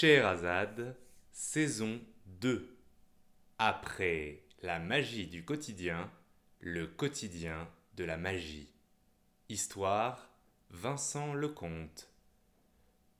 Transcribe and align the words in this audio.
Scheherazade, 0.00 0.94
saison 1.32 2.00
2. 2.40 2.78
Après 3.58 4.44
la 4.62 4.78
magie 4.78 5.26
du 5.26 5.44
quotidien, 5.44 6.08
le 6.60 6.86
quotidien 6.86 7.68
de 7.96 8.04
la 8.04 8.16
magie. 8.16 8.70
Histoire 9.48 10.30
Vincent 10.70 11.34
Lecomte. 11.34 12.12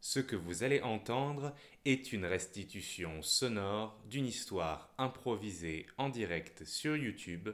Ce 0.00 0.20
que 0.20 0.36
vous 0.36 0.62
allez 0.62 0.80
entendre 0.80 1.52
est 1.84 2.12
une 2.12 2.24
restitution 2.24 3.22
sonore 3.22 4.00
d'une 4.08 4.26
histoire 4.26 4.94
improvisée 4.98 5.84
en 5.96 6.10
direct 6.10 6.64
sur 6.64 6.96
YouTube 6.96 7.48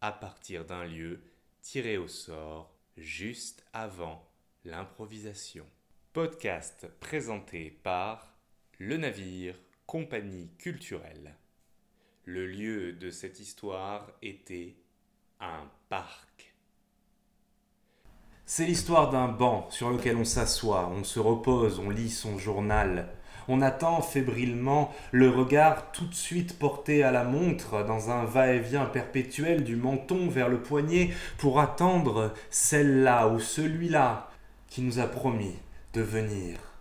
à 0.00 0.10
partir 0.10 0.64
d'un 0.64 0.84
lieu 0.84 1.22
tiré 1.62 1.96
au 1.96 2.08
sort 2.08 2.74
juste 2.96 3.64
avant 3.72 4.28
l'improvisation. 4.64 5.64
Podcast 6.12 6.88
présenté 6.98 7.70
par 7.70 8.33
le 8.84 8.98
navire, 8.98 9.54
compagnie 9.86 10.50
culturelle. 10.58 11.36
Le 12.26 12.46
lieu 12.46 12.92
de 12.92 13.08
cette 13.08 13.40
histoire 13.40 14.10
était 14.20 14.76
un 15.40 15.70
parc. 15.88 16.54
C'est 18.44 18.66
l'histoire 18.66 19.08
d'un 19.08 19.28
banc 19.28 19.68
sur 19.70 19.88
lequel 19.88 20.16
on 20.16 20.26
s'assoit, 20.26 20.88
on 20.88 21.02
se 21.02 21.18
repose, 21.18 21.78
on 21.78 21.88
lit 21.88 22.10
son 22.10 22.36
journal. 22.38 23.08
On 23.48 23.62
attend 23.62 24.02
fébrilement, 24.02 24.94
le 25.12 25.30
regard 25.30 25.90
tout 25.92 26.06
de 26.06 26.14
suite 26.14 26.58
porté 26.58 27.02
à 27.02 27.10
la 27.10 27.24
montre, 27.24 27.86
dans 27.86 28.10
un 28.10 28.26
va-et-vient 28.26 28.84
perpétuel 28.84 29.64
du 29.64 29.76
menton 29.76 30.28
vers 30.28 30.50
le 30.50 30.60
poignet, 30.60 31.10
pour 31.38 31.58
attendre 31.58 32.34
celle-là 32.50 33.28
ou 33.28 33.40
celui-là 33.40 34.30
qui 34.68 34.82
nous 34.82 34.98
a 34.98 35.06
promis 35.06 35.56
de 35.94 36.02
venir. 36.02 36.73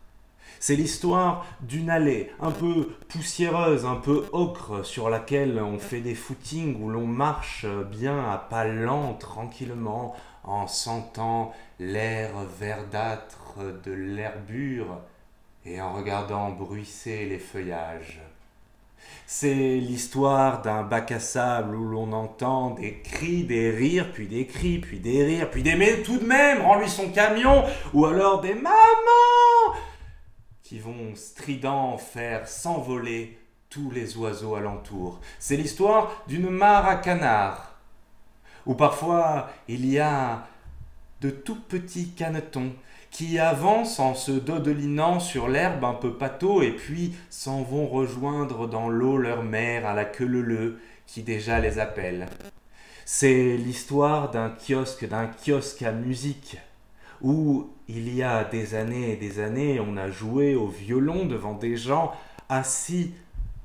C'est 0.65 0.77
l'histoire 0.77 1.45
d'une 1.59 1.89
allée 1.89 2.31
un 2.39 2.51
peu 2.51 2.91
poussiéreuse, 3.09 3.85
un 3.85 3.97
peu 3.97 4.23
ocre, 4.31 4.85
sur 4.85 5.09
laquelle 5.09 5.59
on 5.59 5.77
fait 5.77 5.99
des 5.99 6.15
footings, 6.15 6.81
où 6.81 6.89
l'on 6.89 7.05
marche 7.05 7.65
bien 7.91 8.31
à 8.31 8.37
pas 8.37 8.63
lents, 8.63 9.13
tranquillement, 9.15 10.15
en 10.45 10.67
sentant 10.67 11.53
l'air 11.81 12.29
verdâtre 12.57 13.57
de 13.83 13.91
l'herbure 13.91 15.01
et 15.65 15.81
en 15.81 15.91
regardant 15.91 16.51
bruisser 16.51 17.25
les 17.25 17.39
feuillages. 17.39 18.21
C'est 19.27 19.53
l'histoire 19.53 20.61
d'un 20.61 20.83
bac 20.83 21.11
à 21.11 21.19
sable 21.19 21.75
où 21.75 21.89
l'on 21.89 22.13
entend 22.13 22.69
des 22.69 23.01
cris, 23.01 23.43
des 23.43 23.69
rires, 23.69 24.13
puis 24.13 24.27
des 24.27 24.47
cris, 24.47 24.77
puis 24.77 24.99
des 24.99 25.25
rires, 25.25 25.51
puis 25.51 25.61
des 25.61 25.75
mais 25.75 26.03
tout 26.03 26.19
de 26.19 26.25
même, 26.25 26.61
rends-lui 26.61 26.87
son 26.87 27.09
camion, 27.09 27.65
ou 27.93 28.05
alors 28.05 28.39
des 28.39 28.53
mamans 28.53 29.75
qui 30.63 30.79
vont 30.79 31.15
strident 31.15 31.97
faire 31.97 32.47
s'envoler 32.47 33.37
tous 33.69 33.91
les 33.91 34.17
oiseaux 34.17 34.55
alentour. 34.55 35.19
C'est 35.39 35.57
l'histoire 35.57 36.23
d'une 36.27 36.49
mare 36.49 36.87
à 36.87 36.95
canards, 36.95 37.75
où 38.65 38.75
parfois 38.75 39.49
il 39.67 39.85
y 39.85 39.99
a 39.99 40.47
de 41.21 41.29
tout 41.29 41.59
petits 41.59 42.11
canetons 42.11 42.73
qui 43.09 43.39
avancent 43.39 43.99
en 43.99 44.15
se 44.15 44.31
dodelinant 44.31 45.19
sur 45.19 45.47
l'herbe 45.47 45.85
un 45.85 45.93
peu 45.93 46.17
pâteau 46.17 46.61
et 46.61 46.71
puis 46.71 47.13
s'en 47.29 47.61
vont 47.61 47.87
rejoindre 47.87 48.67
dans 48.67 48.89
l'eau 48.89 49.17
leur 49.17 49.43
mère 49.43 49.85
à 49.85 49.93
la 49.93 50.05
queue 50.05 50.25
leu 50.25 50.79
qui 51.05 51.21
déjà 51.21 51.59
les 51.59 51.77
appelle. 51.77 52.27
C'est 53.05 53.57
l'histoire 53.57 54.31
d'un 54.31 54.49
kiosque, 54.49 55.07
d'un 55.07 55.27
kiosque 55.27 55.83
à 55.83 55.91
musique, 55.91 56.57
où 57.23 57.69
il 57.87 58.13
y 58.13 58.21
a 58.21 58.43
des 58.43 58.75
années 58.75 59.13
et 59.13 59.15
des 59.15 59.39
années, 59.39 59.79
on 59.79 59.97
a 59.97 60.09
joué 60.09 60.55
au 60.55 60.67
violon 60.67 61.25
devant 61.25 61.53
des 61.53 61.75
gens 61.75 62.11
assis 62.49 63.13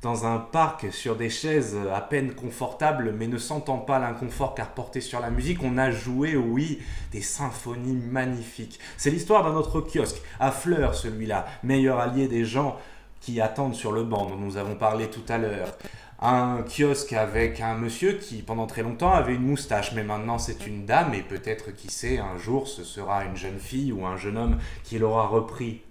dans 0.01 0.27
un 0.27 0.39
parc 0.39 0.93
sur 0.93 1.17
des 1.17 1.29
chaises 1.29 1.77
à 1.93 2.01
peine 2.01 2.33
confortables, 2.35 3.13
mais 3.13 3.27
ne 3.27 3.37
sentant 3.37 3.79
pas 3.79 3.99
l'inconfort 3.99 4.55
car 4.55 4.69
porté 4.69 5.01
sur 5.01 5.19
la 5.19 5.31
musique, 5.31 5.63
on 5.65 5.77
a 5.77 5.91
joué, 5.91 6.37
oui, 6.37 6.81
des 7.11 7.21
symphonies 7.21 7.97
magnifiques. 7.97 8.79
C'est 8.97 9.11
l'histoire 9.11 9.43
d'un 9.43 9.57
autre 9.57 9.81
kiosque, 9.81 10.23
à 10.39 10.53
Fleurs 10.53 10.95
celui-là, 10.95 11.47
meilleur 11.65 11.99
allié 11.99 12.29
des 12.29 12.45
gens 12.45 12.77
qui 13.21 13.41
attendent 13.41 13.75
sur 13.75 13.91
le 13.91 14.05
banc 14.05 14.27
dont 14.27 14.37
nous 14.37 14.57
avons 14.57 14.77
parlé 14.77 15.09
tout 15.11 15.25
à 15.29 15.39
l'heure 15.39 15.77
un 16.21 16.63
kiosque 16.63 17.13
avec 17.13 17.61
un 17.61 17.75
monsieur 17.75 18.15
qui 18.15 18.43
pendant 18.43 18.67
très 18.67 18.83
longtemps 18.83 19.13
avait 19.13 19.35
une 19.35 19.47
moustache, 19.47 19.93
mais 19.93 20.03
maintenant 20.03 20.39
c'est 20.39 20.67
une 20.67 20.85
dame 20.85 21.15
et 21.15 21.23
peut-être 21.23 21.71
qui 21.71 21.89
sait, 21.89 22.19
un 22.19 22.37
jour 22.37 22.67
ce 22.67 22.83
sera 22.83 23.25
une 23.25 23.37
jeune 23.37 23.61
fille 23.61 23.93
ou 23.93 24.05
un 24.05 24.17
jeune 24.17 24.37
homme 24.37 24.59
qui 24.83 24.99
l'aura 24.99 25.29
repris. 25.29 25.83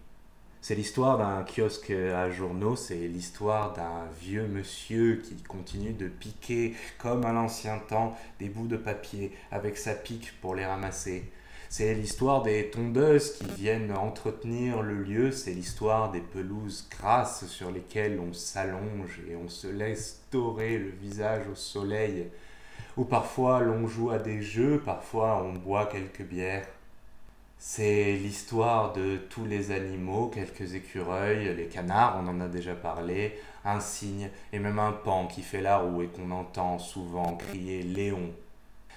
C'est 0.60 0.76
l'histoire 0.76 1.18
d'un 1.18 1.46
kiosque 1.46 1.92
à 1.92 2.30
journaux, 2.30 2.76
c'est 2.76 3.08
l'histoire 3.08 3.72
d'un 3.72 4.04
vieux 4.22 4.48
monsieur 4.48 5.22
qui 5.24 5.42
continue 5.44 5.94
de 5.94 6.10
piquer 6.10 6.76
comme 6.98 7.24
à 7.26 7.32
l'ancien 7.32 7.80
temps 7.80 8.18
des 8.40 8.50
bouts 8.50 8.68
de 8.68 8.76
papier 8.76 9.32
avec 9.52 9.78
sa 9.78 9.94
pique 9.94 10.34
pour 10.42 10.56
les 10.56 10.66
ramasser. 10.66 11.32
C'est 11.70 11.94
l'histoire 11.94 12.44
des 12.44 12.70
tondeuses 12.70 13.34
qui 13.34 13.46
viennent 13.62 13.92
entretenir 13.92 14.82
le 14.82 15.04
lieu, 15.04 15.32
c'est 15.32 15.52
l'histoire 15.52 16.12
des 16.12 16.22
pelouses 16.22 16.88
grasses 16.90 17.46
sur 17.48 17.72
lesquelles 17.72 18.20
on 18.20 18.32
s'allonge 18.32 19.20
et 19.30 19.36
on 19.36 19.50
se 19.50 19.68
laisse 19.68 20.22
dorer 20.32 20.78
le 20.78 20.90
visage 20.90 21.46
au 21.52 21.56
soleil, 21.56 22.28
où 22.96 23.04
parfois 23.04 23.60
l'on 23.60 23.86
joue 23.86 24.12
à 24.12 24.18
des 24.18 24.42
jeux, 24.42 24.82
parfois 24.84 25.44
on 25.44 25.54
boit 25.54 25.88
quelques 25.88 26.24
bières. 26.24 26.68
C'est 27.60 28.14
l'histoire 28.14 28.94
de 28.94 29.18
tous 29.18 29.46
les 29.46 29.72
animaux, 29.72 30.28
quelques 30.28 30.74
écureuils, 30.74 31.54
les 31.54 31.68
canards, 31.68 32.22
on 32.24 32.30
en 32.30 32.40
a 32.40 32.48
déjà 32.48 32.76
parlé, 32.76 33.38
un 33.66 33.82
cygne 33.82 34.30
et 34.54 34.60
même 34.60 34.80
un 34.80 34.94
pan 34.94 35.28
qui 35.28 35.42
fait 35.42 35.62
la 35.62 35.80
roue 35.80 36.04
et 36.04 36.08
qu'on 36.08 36.32
entend 36.32 36.80
souvent 36.80 37.36
crier 37.36 37.84
Léon. 37.84 38.32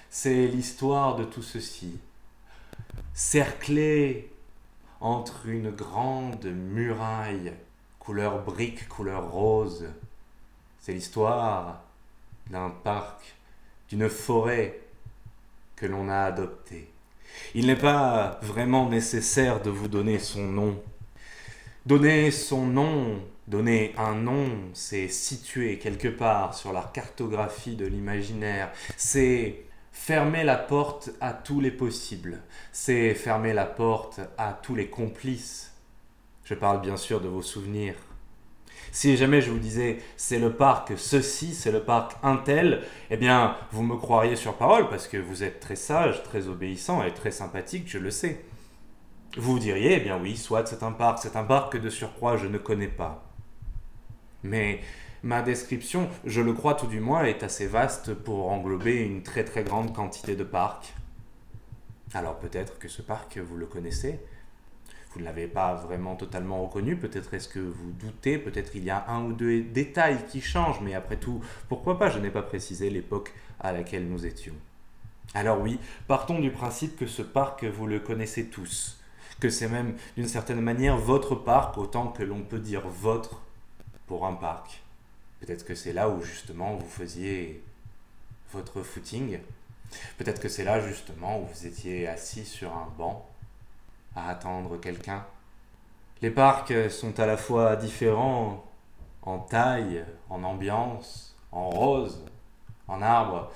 C'est 0.09 0.47
l'histoire 0.47 1.15
de 1.17 1.25
tout 1.25 1.41
ceci, 1.41 1.99
cerclé 3.13 4.31
entre 4.99 5.47
une 5.47 5.71
grande 5.71 6.45
muraille, 6.45 7.53
couleur 7.99 8.43
brique, 8.43 8.87
couleur 8.87 9.31
rose. 9.31 9.87
C'est 10.79 10.93
l'histoire 10.93 11.83
d'un 12.49 12.69
parc, 12.69 13.35
d'une 13.89 14.09
forêt 14.09 14.79
que 15.75 15.85
l'on 15.85 16.09
a 16.09 16.23
adoptée. 16.25 16.89
Il 17.55 17.67
n'est 17.67 17.75
pas 17.75 18.39
vraiment 18.41 18.89
nécessaire 18.89 19.61
de 19.61 19.69
vous 19.69 19.87
donner 19.87 20.19
son 20.19 20.43
nom. 20.43 20.81
Donner 21.85 22.29
son 22.29 22.67
nom, 22.67 23.21
donner 23.47 23.93
un 23.97 24.15
nom, 24.15 24.49
c'est 24.73 25.07
situer 25.07 25.79
quelque 25.79 26.07
part 26.07 26.53
sur 26.53 26.71
la 26.71 26.89
cartographie 26.93 27.75
de 27.75 27.85
l'imaginaire, 27.85 28.71
c'est 28.95 29.65
Fermer 29.91 30.43
la 30.43 30.55
porte 30.55 31.11
à 31.19 31.33
tous 31.33 31.59
les 31.59 31.69
possibles, 31.69 32.41
c'est 32.71 33.13
fermer 33.13 33.53
la 33.53 33.65
porte 33.65 34.21
à 34.37 34.53
tous 34.53 34.73
les 34.73 34.89
complices. 34.89 35.73
Je 36.43 36.55
parle 36.55 36.81
bien 36.81 36.97
sûr 36.97 37.21
de 37.21 37.27
vos 37.27 37.41
souvenirs. 37.41 37.95
Si 38.91 39.15
jamais 39.15 39.41
je 39.41 39.51
vous 39.51 39.59
disais 39.59 39.99
c'est 40.17 40.39
le 40.39 40.53
parc 40.53 40.93
ceci, 40.97 41.53
c'est 41.53 41.71
le 41.71 41.83
parc 41.83 42.17
Intel, 42.23 42.83
eh 43.09 43.17
bien 43.17 43.55
vous 43.71 43.83
me 43.83 43.95
croiriez 43.95 44.35
sur 44.35 44.55
parole 44.55 44.89
parce 44.89 45.07
que 45.07 45.17
vous 45.17 45.43
êtes 45.43 45.59
très 45.59 45.75
sage, 45.75 46.23
très 46.23 46.47
obéissant 46.47 47.03
et 47.03 47.13
très 47.13 47.31
sympathique, 47.31 47.87
je 47.87 47.99
le 47.99 48.11
sais. 48.11 48.43
Vous 49.37 49.59
diriez, 49.59 49.97
eh 49.97 49.99
bien 49.99 50.19
oui, 50.19 50.35
soit 50.35 50.65
c'est 50.65 50.83
un 50.83 50.91
parc, 50.93 51.19
c'est 51.19 51.35
un 51.35 51.43
parc 51.43 51.73
que 51.73 51.77
de 51.77 51.89
surcroît 51.89 52.37
je 52.37 52.47
ne 52.47 52.57
connais 52.57 52.87
pas. 52.87 53.23
Mais 54.43 54.81
Ma 55.23 55.43
description, 55.43 56.09
je 56.25 56.41
le 56.41 56.51
crois 56.51 56.73
tout 56.73 56.87
du 56.87 56.99
moins, 56.99 57.25
est 57.25 57.43
assez 57.43 57.67
vaste 57.67 58.15
pour 58.15 58.51
englober 58.51 59.03
une 59.03 59.21
très 59.21 59.45
très 59.45 59.63
grande 59.63 59.93
quantité 59.93 60.35
de 60.35 60.43
parcs. 60.43 60.95
Alors 62.15 62.39
peut-être 62.39 62.79
que 62.79 62.87
ce 62.87 63.03
parc, 63.03 63.37
vous 63.37 63.55
le 63.55 63.67
connaissez, 63.67 64.19
vous 65.13 65.19
ne 65.19 65.25
l'avez 65.25 65.45
pas 65.45 65.75
vraiment 65.75 66.15
totalement 66.15 66.63
reconnu, 66.63 66.97
peut-être 66.97 67.35
est-ce 67.35 67.47
que 67.47 67.59
vous 67.59 67.91
doutez, 67.91 68.39
peut-être 68.39 68.75
il 68.75 68.83
y 68.83 68.89
a 68.89 69.07
un 69.09 69.25
ou 69.25 69.33
deux 69.33 69.61
détails 69.61 70.25
qui 70.27 70.41
changent, 70.41 70.81
mais 70.81 70.95
après 70.95 71.17
tout, 71.17 71.39
pourquoi 71.69 71.99
pas, 71.99 72.09
je 72.09 72.17
n'ai 72.17 72.31
pas 72.31 72.41
précisé 72.41 72.89
l'époque 72.89 73.31
à 73.59 73.73
laquelle 73.73 74.07
nous 74.07 74.25
étions. 74.25 74.55
Alors 75.35 75.61
oui, 75.61 75.79
partons 76.07 76.39
du 76.39 76.49
principe 76.49 76.97
que 76.97 77.05
ce 77.05 77.21
parc, 77.21 77.63
vous 77.63 77.85
le 77.85 77.99
connaissez 77.99 78.47
tous, 78.47 78.99
que 79.39 79.51
c'est 79.51 79.69
même 79.69 79.95
d'une 80.17 80.27
certaine 80.27 80.61
manière 80.61 80.97
votre 80.97 81.35
parc, 81.35 81.77
autant 81.77 82.07
que 82.07 82.23
l'on 82.23 82.41
peut 82.41 82.59
dire 82.59 82.87
votre 82.87 83.39
pour 84.07 84.25
un 84.25 84.33
parc. 84.33 84.81
Peut-être 85.41 85.65
que 85.65 85.75
c'est 85.75 85.93
là 85.93 86.07
où 86.07 86.21
justement 86.21 86.75
vous 86.75 86.87
faisiez 86.87 87.63
votre 88.53 88.81
footing. 88.83 89.39
Peut-être 90.17 90.39
que 90.39 90.47
c'est 90.47 90.63
là 90.63 90.79
justement 90.79 91.41
où 91.41 91.45
vous 91.45 91.65
étiez 91.65 92.07
assis 92.07 92.45
sur 92.45 92.71
un 92.71 92.87
banc 92.97 93.27
à 94.15 94.29
attendre 94.29 94.79
quelqu'un. 94.79 95.25
Les 96.21 96.29
parcs 96.29 96.73
sont 96.91 97.19
à 97.19 97.25
la 97.25 97.37
fois 97.37 97.75
différents 97.75 98.63
en 99.23 99.39
taille, 99.39 100.05
en 100.29 100.43
ambiance, 100.43 101.35
en 101.51 101.69
rose, 101.69 102.23
en 102.87 103.01
arbre, 103.01 103.51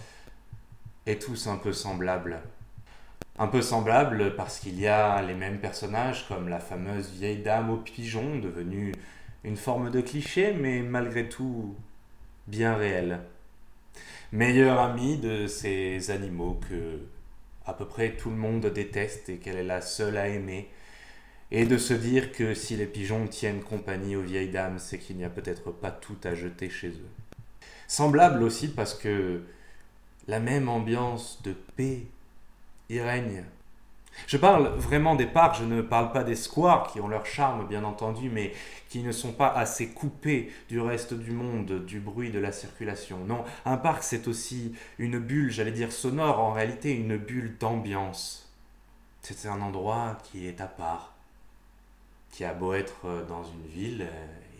et 1.06 1.20
tous 1.20 1.48
un 1.48 1.58
peu 1.58 1.74
semblables. 1.74 2.40
Un 3.38 3.48
peu 3.48 3.62
semblables 3.62 4.36
parce 4.36 4.60
qu'il 4.60 4.80
y 4.80 4.88
a 4.88 5.22
les 5.22 5.34
mêmes 5.36 5.60
personnages 5.60 6.28
comme 6.28 6.50
la 6.50 6.60
fameuse 6.60 7.10
vieille 7.10 7.44
dame 7.44 7.70
aux 7.70 7.78
pigeons 7.78 8.40
devenue 8.40 8.94
une 9.46 9.58
forme 9.58 9.92
de 9.92 10.02
cliché, 10.02 10.54
mais 10.54 10.82
malgré 10.82 11.30
tout 11.30 11.76
bien 12.48 12.76
réelle. 12.76 13.22
Meilleur 14.32 14.80
ami 14.80 15.18
de 15.18 15.46
ces 15.46 16.10
animaux 16.10 16.60
que 16.68 17.00
à 17.66 17.74
peu 17.74 17.86
près 17.86 18.16
tout 18.16 18.30
le 18.30 18.36
monde 18.36 18.66
déteste 18.66 19.30
et 19.30 19.38
qu'elle 19.38 19.58
est 19.58 19.64
la 19.64 19.82
seule 19.82 20.18
à 20.18 20.28
aimer, 20.28 20.70
et 21.52 21.66
de 21.66 21.78
se 21.78 21.94
dire 21.94 22.32
que 22.32 22.54
si 22.54 22.76
les 22.76 22.88
pigeons 22.88 23.28
tiennent 23.28 23.62
compagnie 23.62 24.16
aux 24.16 24.22
vieilles 24.22 24.50
dames, 24.50 24.80
c'est 24.80 24.98
qu'il 24.98 25.18
n'y 25.18 25.24
a 25.24 25.30
peut-être 25.30 25.72
pas 25.72 25.92
tout 25.92 26.18
à 26.24 26.34
jeter 26.34 26.70
chez 26.70 26.90
eux. 26.90 27.10
Semblable 27.88 28.42
aussi 28.42 28.68
parce 28.68 28.96
que 28.96 29.44
la 30.28 30.40
même 30.40 30.70
ambiance 30.70 31.42
de 31.44 31.54
paix 31.76 32.02
y 32.90 33.00
règne 33.00 33.44
je 34.28 34.38
parle 34.38 34.70
vraiment 34.78 35.16
des 35.16 35.26
parcs, 35.26 35.58
je 35.60 35.66
ne 35.66 35.82
parle 35.82 36.12
pas 36.12 36.24
des 36.24 36.36
squares 36.36 36.92
qui 36.92 37.00
ont 37.00 37.08
leur 37.08 37.26
charme 37.26 37.68
bien 37.68 37.84
entendu, 37.84 38.30
mais 38.30 38.54
qui 38.90 39.04
ne 39.04 39.12
sont 39.12 39.34
pas 39.34 39.50
assez 39.50 39.90
coupés 39.90 40.52
du 40.70 40.80
reste 40.80 41.14
du 41.14 41.32
monde, 41.32 41.86
du 41.86 42.00
bruit 42.00 42.32
de 42.32 42.40
la 42.40 42.52
circulation. 42.52 43.20
Non, 43.26 43.44
un 43.66 43.78
parc 43.78 44.04
c'est 44.04 44.28
aussi 44.28 44.74
une 44.98 45.20
bulle, 45.20 45.52
j'allais 45.52 45.72
dire 45.72 45.92
sonore, 45.92 46.40
en 46.40 46.54
réalité 46.54 46.94
une 46.94 47.18
bulle 47.18 47.58
d'ambiance. 47.60 48.52
C'est 49.22 49.48
un 49.48 49.62
endroit 49.62 50.18
qui 50.24 50.48
est 50.48 50.62
à 50.62 50.68
part, 50.68 51.14
qui 52.32 52.46
a 52.46 52.54
beau 52.54 52.74
être 52.74 53.26
dans 53.28 53.44
une 53.44 53.68
ville 53.68 54.08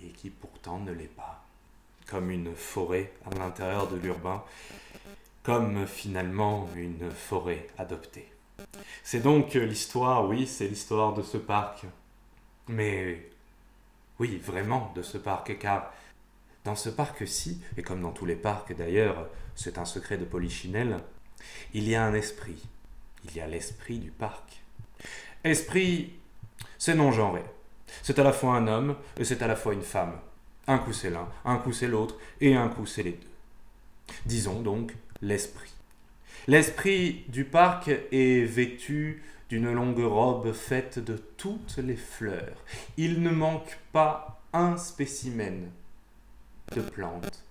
et 0.04 0.10
qui 0.10 0.30
pourtant 0.30 0.80
ne 0.80 0.92
l'est 0.92 1.16
pas. 1.16 1.44
Comme 2.08 2.30
une 2.30 2.56
forêt 2.56 3.12
à 3.26 3.36
l'intérieur 3.36 3.88
de 3.88 3.96
l'urbain, 3.96 4.44
comme 5.44 5.88
finalement 5.88 6.68
une 6.76 7.10
forêt 7.10 7.68
adoptée. 7.78 8.35
C'est 9.04 9.22
donc 9.22 9.54
l'histoire, 9.54 10.28
oui, 10.28 10.48
c'est 10.48 10.68
l'histoire 10.68 11.14
de 11.14 11.22
ce 11.22 11.38
parc. 11.38 11.86
Mais 12.68 13.30
oui, 14.20 14.38
vraiment 14.38 14.92
de 14.96 15.02
ce 15.02 15.18
parc, 15.18 15.58
car 15.60 15.94
dans 16.64 16.76
ce 16.76 16.90
parc-ci, 16.90 17.62
et 17.78 17.84
comme 17.84 18.02
dans 18.02 18.12
tous 18.12 18.26
les 18.26 18.36
parcs 18.36 18.76
d'ailleurs, 18.76 19.28
c'est 19.56 19.78
un 19.78 19.86
secret 19.86 20.18
de 20.18 20.26
Polichinelle, 20.26 21.00
il 21.74 21.88
y 21.88 21.96
a 21.96 22.04
un 22.04 22.14
esprit. 22.14 22.68
Il 23.26 23.36
y 23.36 23.40
a 23.40 23.48
l'esprit 23.48 24.00
du 24.00 24.12
parc. 24.12 24.62
Esprit, 25.44 26.14
c'est 26.78 26.96
non-genré. 26.96 27.44
C'est 28.02 28.20
à 28.20 28.24
la 28.24 28.34
fois 28.34 28.56
un 28.56 28.68
homme 28.68 28.96
et 29.18 29.26
c'est 29.26 29.42
à 29.42 29.48
la 29.48 29.56
fois 29.56 29.74
une 29.74 29.84
femme. 29.84 30.20
Un 30.68 30.80
coup 30.80 30.94
c'est 30.94 31.12
l'un, 31.12 31.30
un 31.46 31.58
coup 31.58 31.72
c'est 31.72 31.88
l'autre, 31.88 32.16
et 32.42 32.56
un 32.56 32.70
coup 32.70 32.88
c'est 32.88 33.04
les 33.04 33.12
deux. 33.12 33.28
Disons 34.26 34.62
donc 34.62 34.96
l'esprit. 35.22 35.75
L'esprit 36.48 37.26
du 37.30 37.44
parc 37.44 37.90
est 38.12 38.46
vêtu 38.46 39.24
d'une 39.50 39.72
longue 39.72 40.04
robe 40.04 40.54
faite 40.54 41.00
de 41.00 41.18
toutes 41.18 41.78
les 41.78 41.96
fleurs. 41.96 42.64
Il 42.98 43.24
ne 43.24 43.32
manque 43.32 43.80
pas 43.92 44.44
un 44.54 44.78
spécimen 44.78 45.72
de 46.76 46.82
plante 46.82 47.44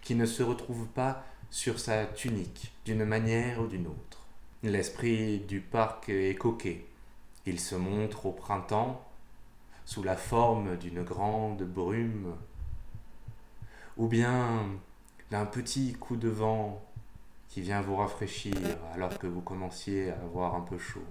qui 0.00 0.14
ne 0.14 0.26
se 0.26 0.44
retrouve 0.44 0.86
pas 0.86 1.24
sur 1.50 1.80
sa 1.80 2.06
tunique 2.06 2.72
d'une 2.84 3.04
manière 3.04 3.62
ou 3.62 3.66
d'une 3.66 3.88
autre. 3.88 4.26
L'esprit 4.62 5.40
du 5.40 5.58
parc 5.58 6.08
est 6.08 6.36
coquet. 6.36 6.86
Il 7.46 7.58
se 7.58 7.74
montre 7.74 8.26
au 8.26 8.32
printemps 8.32 9.04
sous 9.84 10.04
la 10.04 10.16
forme 10.16 10.76
d'une 10.76 11.02
grande 11.02 11.64
brume 11.64 12.36
ou 13.96 14.06
bien 14.06 14.68
d'un 15.32 15.46
petit 15.46 15.94
coup 15.94 16.14
de 16.14 16.28
vent 16.28 16.85
qui 17.48 17.60
vient 17.60 17.80
vous 17.80 17.96
rafraîchir 17.96 18.54
alors 18.94 19.18
que 19.18 19.26
vous 19.26 19.40
commenciez 19.40 20.10
à 20.10 20.16
avoir 20.24 20.54
un 20.54 20.60
peu 20.60 20.78
chaud. 20.78 21.04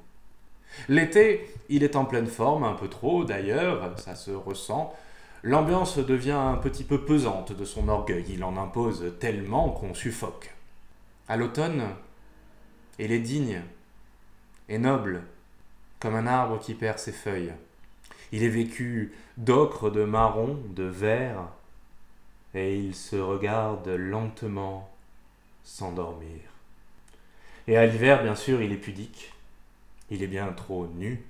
L'été, 0.90 1.50
il 1.70 1.84
est 1.84 1.96
en 1.96 2.06
pleine 2.06 2.28
forme, 2.28 2.64
un 2.64 2.74
peu 2.74 2.88
trop 2.88 3.24
d'ailleurs, 3.24 3.98
ça 4.00 4.16
se 4.16 4.32
ressent. 4.32 4.94
L'ambiance 5.44 5.98
devient 5.98 6.32
un 6.32 6.58
petit 6.58 6.84
peu 6.84 7.06
pesante 7.06 7.52
de 7.52 7.66
son 7.66 7.88
orgueil, 7.88 8.26
il 8.30 8.44
en 8.44 8.58
impose 8.58 9.14
tellement 9.20 9.70
qu'on 9.70 9.94
suffoque. 9.94 10.54
À 11.28 11.38
l'automne, 11.38 11.84
il 13.00 13.12
est 13.12 13.20
digne 13.20 13.62
et 14.70 14.78
noble, 14.78 15.22
comme 16.00 16.16
un 16.16 16.28
arbre 16.28 16.60
qui 16.60 16.74
perd 16.74 16.98
ses 16.98 17.12
feuilles. 17.12 17.54
Il 18.32 18.44
est 18.44 18.50
vécu 18.50 19.14
d'ocre, 19.38 19.90
de 19.90 20.04
marron, 20.04 20.60
de 20.76 20.84
vert, 20.84 21.48
et 22.54 22.78
il 22.78 22.96
se 22.96 23.16
regarde 23.16 23.88
lentement 23.88 24.90
s'endormir. 25.66 26.40
Et 27.68 27.76
à 27.76 27.86
l'hiver, 27.86 28.24
bien 28.24 28.36
sûr, 28.36 28.62
il 28.62 28.72
est 28.72 28.78
pudique. 28.78 29.34
Il 30.10 30.24
est 30.24 30.28
bien 30.28 30.54
trop 30.54 30.88
nu. 30.88 31.26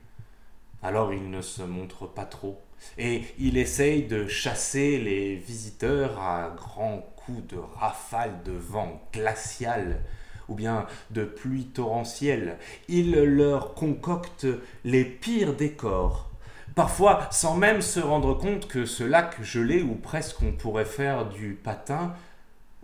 Alors 0.83 1.13
il 1.13 1.31
ne 1.31 1.41
se 1.41 1.63
montre 1.63 2.05
pas 2.05 2.25
trop. 2.25 2.61
Et 2.97 3.23
il 3.39 3.57
essaye 3.57 4.03
de 4.03 4.27
chasser 4.27 4.99
les 4.99 5.35
visiteurs 5.35 6.19
à 6.19 6.53
grands 6.55 7.07
coups 7.15 7.47
de 7.47 7.57
rafales 7.57 8.43
de 8.43 8.51
vent 8.51 9.01
glacial 9.11 10.01
ou 10.47 10.53
bien 10.53 10.85
de 11.09 11.23
pluie 11.23 11.65
torrentielle. 11.65 12.57
Il 12.87 13.13
leur 13.13 13.73
concocte 13.73 14.45
les 14.83 15.05
pires 15.05 15.55
décors. 15.55 16.29
Parfois 16.75 17.29
sans 17.31 17.55
même 17.55 17.81
se 17.81 18.01
rendre 18.01 18.33
compte 18.33 18.67
que 18.67 18.85
ce 18.85 19.03
lac 19.03 19.41
gelé 19.41 19.81
où 19.81 19.95
presque 19.95 20.41
on 20.41 20.51
pourrait 20.51 20.85
faire 20.85 21.29
du 21.29 21.53
patin 21.53 22.13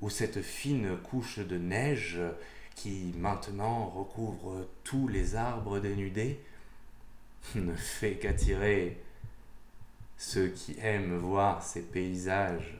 ou 0.02 0.10
cette 0.10 0.42
fine 0.42 0.98
couche 0.98 1.40
de 1.40 1.58
neige 1.58 2.20
qui 2.76 3.14
maintenant 3.18 3.88
recouvre 3.88 4.68
tous 4.84 5.08
les 5.08 5.36
arbres 5.36 5.80
dénudés 5.80 6.40
ne 7.56 7.76
fait 7.76 8.16
qu'attirer 8.16 8.98
ceux 10.18 10.50
qui 10.50 10.76
aiment 10.82 11.18
voir 11.18 11.64
ces 11.64 11.82
paysages 11.82 12.78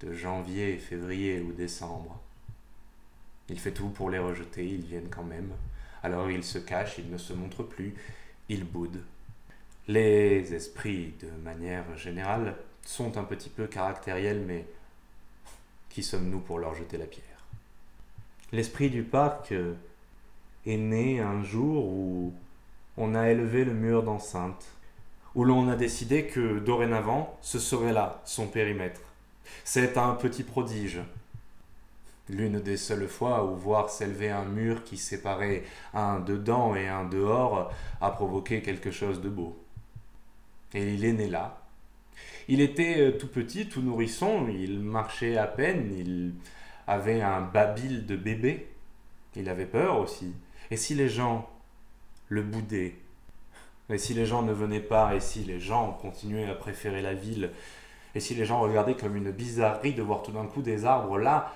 de 0.00 0.12
janvier, 0.12 0.78
février 0.78 1.40
ou 1.40 1.52
décembre. 1.52 2.20
Il 3.48 3.58
fait 3.58 3.72
tout 3.72 3.88
pour 3.88 4.10
les 4.10 4.18
rejeter, 4.18 4.66
ils 4.66 4.84
viennent 4.84 5.10
quand 5.10 5.24
même. 5.24 5.52
Alors 6.02 6.30
ils 6.30 6.44
se 6.44 6.58
cachent, 6.58 6.98
ils 6.98 7.10
ne 7.10 7.18
se 7.18 7.32
montrent 7.32 7.62
plus, 7.62 7.94
ils 8.48 8.64
boudent. 8.64 9.02
Les 9.86 10.54
esprits, 10.54 11.14
de 11.20 11.30
manière 11.42 11.96
générale, 11.96 12.56
sont 12.82 13.16
un 13.16 13.24
petit 13.24 13.48
peu 13.48 13.66
caractériels, 13.66 14.42
mais 14.46 14.66
qui 15.94 16.02
sommes-nous 16.02 16.40
pour 16.40 16.58
leur 16.58 16.74
jeter 16.74 16.98
la 16.98 17.06
pierre? 17.06 17.24
L'esprit 18.50 18.90
du 18.90 19.04
parc 19.04 19.52
euh, 19.52 19.74
est 20.66 20.76
né 20.76 21.20
un 21.20 21.44
jour 21.44 21.86
où 21.86 22.34
on 22.96 23.14
a 23.14 23.30
élevé 23.30 23.64
le 23.64 23.74
mur 23.74 24.02
d'enceinte, 24.02 24.66
où 25.36 25.44
l'on 25.44 25.68
a 25.68 25.76
décidé 25.76 26.26
que 26.26 26.58
dorénavant, 26.58 27.38
ce 27.42 27.60
serait 27.60 27.92
là 27.92 28.20
son 28.24 28.48
périmètre. 28.48 29.02
C'est 29.62 29.96
un 29.96 30.14
petit 30.14 30.42
prodige. 30.42 31.00
L'une 32.28 32.58
des 32.58 32.76
seules 32.76 33.08
fois 33.08 33.44
où 33.44 33.54
voir 33.54 33.88
s'élever 33.88 34.30
un 34.30 34.44
mur 34.44 34.82
qui 34.82 34.96
séparait 34.96 35.62
un 35.92 36.18
dedans 36.18 36.74
et 36.74 36.88
un 36.88 37.04
dehors 37.04 37.72
a 38.00 38.10
provoqué 38.10 38.62
quelque 38.62 38.90
chose 38.90 39.20
de 39.20 39.28
beau. 39.28 39.56
Et 40.72 40.94
il 40.94 41.04
est 41.04 41.12
né 41.12 41.28
là, 41.28 41.63
il 42.48 42.60
était 42.60 43.00
euh, 43.00 43.18
tout 43.18 43.28
petit, 43.28 43.68
tout 43.68 43.82
nourrisson, 43.82 44.48
il 44.48 44.80
marchait 44.80 45.36
à 45.36 45.46
peine, 45.46 45.94
il 45.96 46.34
avait 46.86 47.22
un 47.22 47.40
babil 47.40 48.06
de 48.06 48.16
bébé. 48.16 48.68
Il 49.36 49.48
avait 49.48 49.66
peur 49.66 49.98
aussi. 49.98 50.32
Et 50.70 50.76
si 50.76 50.94
les 50.94 51.08
gens 51.08 51.50
le 52.28 52.42
boudaient? 52.42 52.94
Et 53.90 53.98
si 53.98 54.14
les 54.14 54.26
gens 54.26 54.42
ne 54.42 54.52
venaient 54.52 54.80
pas? 54.80 55.14
Et 55.14 55.20
si 55.20 55.40
les 55.44 55.60
gens 55.60 55.92
continuaient 55.92 56.48
à 56.48 56.54
préférer 56.54 57.02
la 57.02 57.14
ville? 57.14 57.50
Et 58.14 58.20
si 58.20 58.34
les 58.34 58.44
gens 58.44 58.60
regardaient 58.60 58.94
comme 58.94 59.16
une 59.16 59.32
bizarrerie 59.32 59.94
de 59.94 60.02
voir 60.02 60.22
tout 60.22 60.30
d'un 60.30 60.46
coup 60.46 60.62
des 60.62 60.84
arbres 60.84 61.18
là, 61.18 61.52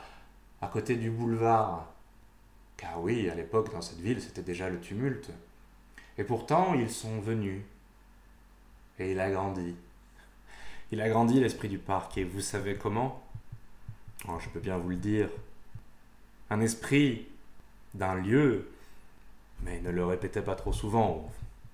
à 0.60 0.66
côté 0.66 0.96
du 0.96 1.10
boulevard? 1.10 1.86
Car 2.76 3.00
oui, 3.00 3.30
à 3.30 3.34
l'époque, 3.34 3.72
dans 3.72 3.80
cette 3.80 4.00
ville, 4.00 4.20
c'était 4.20 4.42
déjà 4.42 4.68
le 4.68 4.80
tumulte. 4.80 5.30
Et 6.16 6.24
pourtant, 6.24 6.74
ils 6.74 6.90
sont 6.90 7.20
venus. 7.20 7.62
Et 8.98 9.12
il 9.12 9.20
a 9.20 9.30
grandi. 9.30 9.76
Il 10.90 11.02
a 11.02 11.09
grandi 11.09 11.38
l'esprit 11.38 11.68
du 11.68 11.78
parc 11.78 12.16
et 12.16 12.25
vous 12.25 12.40
savez 12.40 12.76
comment? 12.76 13.23
Oh, 14.26 14.38
Je 14.40 14.49
peux 14.49 14.61
bien 14.61 14.78
vous 14.78 14.88
le 14.88 14.97
dire. 14.97 15.28
Un 16.49 16.61
esprit 16.61 17.26
d'un 17.92 18.14
lieu, 18.14 18.71
mais 19.62 19.80
ne 19.80 19.90
le 19.90 20.04
répétez 20.07 20.40
pas 20.40 20.54
trop 20.54 20.73
souvent. 20.73 21.30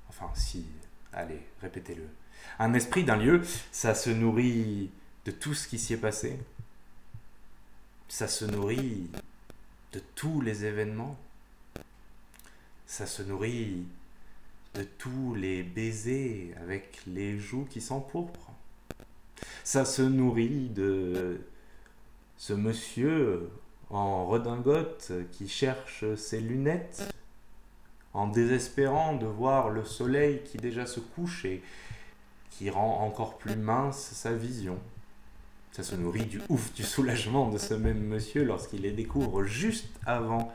Enfin, 0.09 0.29
si, 0.35 0.67
allez, 1.13 1.41
répétez-le. 1.63 2.09
Un 2.59 2.75
esprit 2.75 3.05
d'un 3.05 3.17
lieu, 3.17 3.43
ça 3.71 3.95
se 3.95 4.11
nourrit 4.11 4.91
de 5.25 5.31
tout 5.31 5.55
ce 5.55 5.69
qui 5.69 5.79
s'y 5.79 5.93
est 5.93 5.99
passé. 5.99 6.39
Ça 8.09 8.27
se 8.27 8.45
nourrit 8.45 9.09
de 9.93 10.01
tous 10.17 10.41
les 10.41 10.65
événements. 10.65 11.17
Ça 12.87 13.07
se 13.07 13.23
nourrit 13.23 13.87
de 14.75 14.83
tous 14.83 15.35
les 15.37 15.63
baisers 15.63 16.53
avec 16.61 17.01
les 17.07 17.39
joues 17.39 17.67
qui 17.71 17.81
s'empourprent. 17.81 18.44
Ça 19.63 19.85
se 19.85 20.03
nourrit 20.03 20.69
de 20.71 21.41
ce 22.37 22.53
monsieur 22.53 23.51
en 23.91 24.27
redingote 24.27 25.13
qui 25.33 25.49
cherche 25.49 26.05
ses 26.17 26.41
lunettes 26.41 27.15
en 28.13 28.29
désespérant 28.29 29.15
de 29.15 29.27
voir 29.27 29.71
le 29.71 29.85
soleil 29.85 30.43
qui 30.45 30.57
déjà 30.57 30.87
se 30.87 31.01
couche 31.01 31.45
et 31.45 31.63
qui 32.51 32.71
rend 32.71 33.01
encore 33.01 33.37
plus 33.37 33.57
mince 33.57 33.99
sa 33.99 34.33
vision. 34.33 34.79
Ça 35.73 35.83
se 35.83 35.97
nourrit 35.97 36.27
du 36.27 36.41
ouf, 36.49 36.73
du 36.73 36.85
soulagement 36.85 37.51
de 37.51 37.59
ce 37.59 37.75
même 37.75 38.01
monsieur 38.01 38.45
lorsqu'il 38.45 38.83
les 38.83 38.93
découvre 38.93 39.43
juste 39.43 39.89
avant 40.07 40.53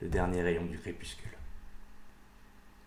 le 0.00 0.08
dernier 0.08 0.42
rayon 0.42 0.64
du 0.64 0.76
crépuscule. 0.78 1.21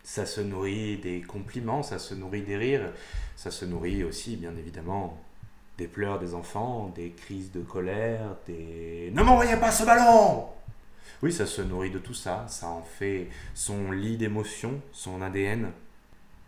Ça 0.05 0.27
se 0.27 0.39
nourrit 0.39 0.97
des 0.97 1.23
compliments, 1.23 1.81
ça 1.81 1.97
se 1.97 2.13
nourrit 2.13 2.43
des 2.43 2.57
rires, 2.57 2.93
ça 3.35 3.49
se 3.49 3.65
nourrit 3.65 4.03
aussi, 4.03 4.37
bien 4.37 4.55
évidemment, 4.55 5.19
des 5.79 5.87
pleurs 5.87 6.19
des 6.19 6.35
enfants, 6.35 6.93
des 6.95 7.09
crises 7.09 7.51
de 7.51 7.61
colère, 7.61 8.37
des 8.45 9.09
Ne 9.15 9.23
m'envoyez 9.23 9.57
pas 9.57 9.71
ce 9.71 9.83
ballon 9.83 10.47
Oui, 11.23 11.33
ça 11.33 11.47
se 11.47 11.63
nourrit 11.63 11.89
de 11.89 11.97
tout 11.97 12.13
ça, 12.13 12.45
ça 12.47 12.67
en 12.67 12.83
fait 12.83 13.29
son 13.55 13.91
lit 13.91 14.17
d'émotions, 14.17 14.79
son 14.91 15.23
ADN. 15.23 15.71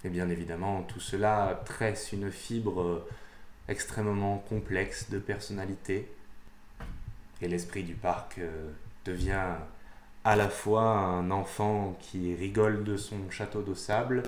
Et 0.04 0.10
bien 0.10 0.30
évidemment, 0.30 0.84
tout 0.84 1.00
cela 1.00 1.60
tresse 1.66 2.14
une 2.14 2.32
fibre 2.32 3.08
extrêmement 3.68 4.38
complexe 4.38 5.10
de 5.10 5.18
personnalité. 5.18 6.12
Et 7.42 7.48
l'esprit 7.48 7.84
du 7.84 7.96
parc 7.96 8.38
euh, 8.38 8.70
devient 9.04 9.56
à 10.28 10.36
la 10.36 10.50
fois 10.50 10.84
un 10.84 11.32
enfant 11.32 11.98
qui 12.02 12.36
rigole 12.36 12.84
de 12.84 12.98
son 12.98 13.32
château 13.32 13.62
de 13.62 13.74
sable 13.74 14.24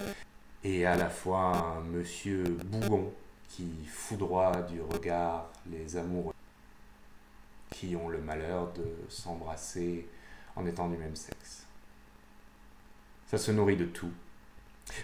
et 0.64 0.86
à 0.86 0.96
la 0.96 1.10
fois 1.10 1.58
un 1.58 1.82
monsieur 1.82 2.46
bougon 2.68 3.12
qui 3.50 3.68
foudroie 3.86 4.62
du 4.62 4.82
regard 4.82 5.50
les 5.70 5.98
amoureux 5.98 6.34
qui 7.70 7.98
ont 7.98 8.08
le 8.08 8.20
malheur 8.20 8.72
de 8.72 8.86
s'embrasser 9.10 10.08
en 10.56 10.66
étant 10.66 10.88
du 10.88 10.96
même 10.96 11.18
sexe. 11.18 11.66
Ça 13.28 13.38
se 13.38 13.52
nourrit 13.52 13.76
de 13.76 13.84
tout. 13.84 14.14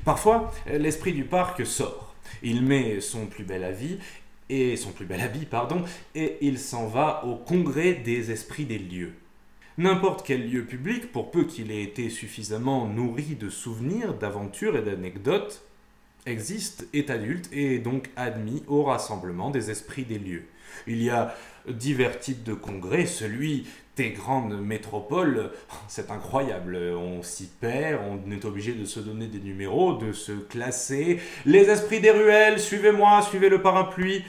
Parfois, 0.06 0.54
l'esprit 0.66 1.12
du 1.12 1.26
parc 1.26 1.66
sort. 1.66 2.16
Il 2.42 2.66
met 2.66 3.02
son 3.02 3.26
plus 3.26 3.44
bel 3.44 3.66
avis 3.66 4.00
et 4.48 4.78
son 4.78 4.94
plus 4.94 5.06
bel 5.06 5.20
habit, 5.20 5.46
pardon, 5.46 5.84
et 6.16 6.38
il 6.40 6.58
s'en 6.58 6.88
va 6.88 7.26
au 7.26 7.36
congrès 7.36 7.96
des 7.96 8.32
esprits 8.32 8.66
des 8.66 8.80
lieux. 8.80 9.14
N'importe 9.78 10.26
quel 10.26 10.50
lieu 10.50 10.64
public, 10.64 11.12
pour 11.12 11.32
peu 11.32 11.44
qu'il 11.44 11.70
ait 11.70 11.84
été 11.84 12.10
suffisamment 12.10 12.88
nourri 12.88 13.36
de 13.36 13.50
souvenirs, 13.50 14.14
d'aventures 14.14 14.78
et 14.78 14.82
d'anecdotes, 14.82 15.64
existe, 16.26 16.88
est 16.94 17.10
adulte 17.10 17.50
et 17.52 17.76
est 17.76 17.80
donc 17.80 18.10
admis 18.16 18.64
au 18.68 18.84
rassemblement 18.84 19.52
des 19.52 19.72
esprits 19.72 20.06
des 20.06 20.18
lieux. 20.18 20.46
Il 20.88 21.04
y 21.04 21.10
a 21.10 21.36
divers 21.68 22.20
types 22.20 22.44
de 22.44 22.54
congrès, 22.54 23.06
celui 23.06 23.68
des 23.98 24.12
grandes 24.12 24.60
métropoles, 24.62 25.52
c'est 25.90 26.10
incroyable, 26.10 26.78
on 26.78 27.22
s'y 27.22 27.48
perd, 27.48 28.02
on 28.02 28.32
est 28.32 28.46
obligé 28.46 28.74
de 28.74 28.86
se 28.86 29.02
donner 29.02 29.28
des 29.28 29.40
numéros, 29.40 29.98
de 29.98 30.14
se 30.14 30.32
classer, 30.32 31.20
les 31.46 31.70
esprits 31.70 32.00
des 32.00 32.12
ruelles, 32.12 32.62
suivez-moi, 32.62 33.22
suivez 33.24 33.50
le 33.50 33.62
parapluie. 33.62 34.24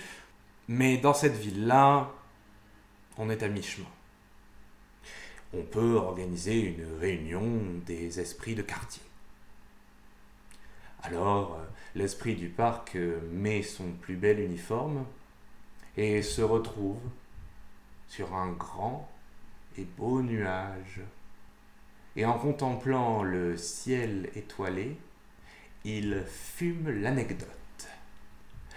Mais 0.68 0.96
dans 0.96 1.14
cette 1.14 1.36
ville-là, 1.36 2.10
on 3.16 3.30
est 3.30 3.44
à 3.44 3.48
mi-chemin. 3.48 3.86
On 5.52 5.62
peut 5.62 5.94
organiser 5.94 6.60
une 6.60 6.98
réunion 6.98 7.46
des 7.86 8.20
esprits 8.20 8.54
de 8.54 8.62
quartier. 8.62 9.02
Alors, 11.02 11.58
l'esprit 11.94 12.34
du 12.34 12.48
parc 12.48 12.96
met 13.30 13.62
son 13.62 13.92
plus 13.92 14.16
bel 14.16 14.40
uniforme 14.40 15.06
et 15.96 16.22
se 16.22 16.42
retrouve 16.42 17.00
sur 18.08 18.34
un 18.34 18.50
grand 18.52 19.08
et 19.78 19.84
beau 19.84 20.22
nuage. 20.22 21.00
Et 22.16 22.24
en 22.24 22.38
contemplant 22.38 23.22
le 23.22 23.56
ciel 23.56 24.30
étoilé, 24.34 24.96
il 25.84 26.24
fume 26.26 26.90
l'anecdote. 26.90 27.48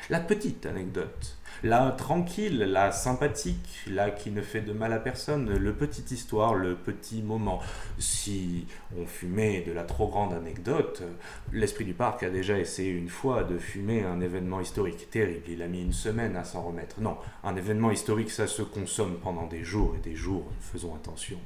La 0.10 0.20
petite 0.20 0.66
anecdote, 0.66 1.38
la 1.62 1.92
tranquille, 1.92 2.58
la 2.58 2.92
sympathique, 2.92 3.84
la 3.86 4.10
qui 4.10 4.32
ne 4.32 4.42
fait 4.42 4.62
de 4.62 4.74
mal 4.74 4.92
à 4.92 4.98
personne, 4.98 5.56
le 5.56 5.74
petit 5.74 6.16
histoire, 6.16 6.56
le 6.56 6.74
petit 6.74 7.22
moment. 7.22 7.62
Si 8.00 8.66
on 8.98 9.06
fumait 9.06 9.62
de 9.62 9.72
la 9.72 9.84
trop 9.84 10.08
grande 10.08 10.34
anecdote, 10.34 11.04
l'esprit 11.54 11.86
du 11.86 11.94
parc 11.94 12.24
a 12.24 12.32
déjà 12.32 12.58
essayé 12.58 12.90
une 12.90 13.08
fois 13.08 13.44
de 13.44 13.60
fumer 13.60 14.04
un 14.04 14.20
événement 14.20 14.62
historique 14.62 15.12
terrible. 15.12 15.46
Il 15.48 15.62
a 15.62 15.68
mis 15.68 15.84
une 15.84 15.94
semaine 15.94 16.36
à 16.36 16.44
s'en 16.44 16.64
remettre. 16.64 17.00
Non, 17.02 17.18
un 17.44 17.56
événement 17.56 17.92
historique, 17.92 18.32
ça 18.32 18.48
se 18.48 18.64
consomme 18.64 19.20
pendant 19.22 19.46
des 19.46 19.64
jours 19.64 19.96
et 19.96 20.00
des 20.00 20.16
jours, 20.16 20.52
faisons 20.60 20.96
attention. 20.96 21.38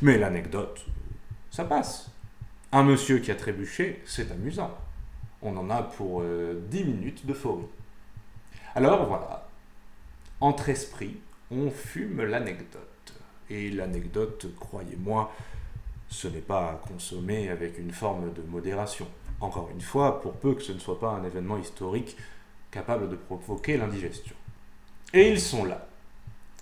Mais 0.00 0.16
l'anecdote, 0.16 0.86
ça 1.50 1.66
passe. 1.66 2.10
Un 2.72 2.84
monsieur 2.84 3.18
qui 3.18 3.30
a 3.30 3.34
trébuché, 3.34 4.00
c'est 4.06 4.32
amusant. 4.32 4.74
On 5.42 5.56
en 5.56 5.70
a 5.70 5.82
pour 5.82 6.22
euh, 6.22 6.60
dix 6.68 6.84
10 6.84 6.84
minutes 6.84 7.26
d'euphorie. 7.26 7.66
Alors 8.74 9.06
voilà, 9.06 9.48
entre 10.40 10.68
esprits, 10.68 11.18
on 11.50 11.70
fume 11.70 12.22
l'anecdote. 12.22 13.14
Et 13.50 13.70
l'anecdote, 13.70 14.46
croyez-moi, 14.58 15.32
ce 16.08 16.28
n'est 16.28 16.40
pas 16.40 16.70
à 16.70 16.74
consommer 16.74 17.48
avec 17.48 17.78
une 17.78 17.92
forme 17.92 18.32
de 18.32 18.42
modération. 18.42 19.06
Encore 19.40 19.70
une 19.72 19.80
fois, 19.80 20.20
pour 20.20 20.34
peu 20.34 20.54
que 20.54 20.62
ce 20.62 20.72
ne 20.72 20.78
soit 20.78 20.98
pas 20.98 21.10
un 21.10 21.24
événement 21.24 21.58
historique 21.58 22.16
capable 22.70 23.08
de 23.08 23.16
provoquer 23.16 23.76
l'indigestion. 23.76 24.36
Et 25.14 25.30
ils 25.30 25.40
sont 25.40 25.64
là. 25.64 25.86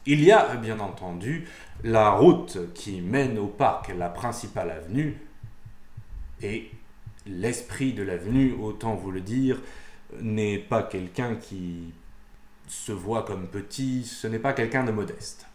Il 0.05 0.23
y 0.23 0.31
a 0.31 0.55
bien 0.57 0.79
entendu 0.79 1.49
la 1.83 2.11
route 2.11 2.73
qui 2.75 3.01
mène 3.01 3.39
au 3.39 3.49
parc, 3.49 3.89
la 3.89 4.09
principale 4.09 4.71
avenue, 4.71 5.19
et 6.43 6.71
l'esprit 7.27 7.93
de 7.93 8.03
l'avenue, 8.03 8.55
autant 8.61 8.95
vous 8.95 9.11
le 9.11 9.21
dire, 9.21 9.61
n'est 10.21 10.59
pas 10.59 10.83
quelqu'un 10.83 11.37
qui 11.37 11.93
se 12.69 12.93
voit 12.93 13.23
comme 13.25 13.49
petit, 13.49 14.05
ce 14.05 14.27
n'est 14.27 14.39
pas 14.39 14.53
quelqu'un 14.53 14.85
de 14.85 14.93
modeste. 14.93 15.47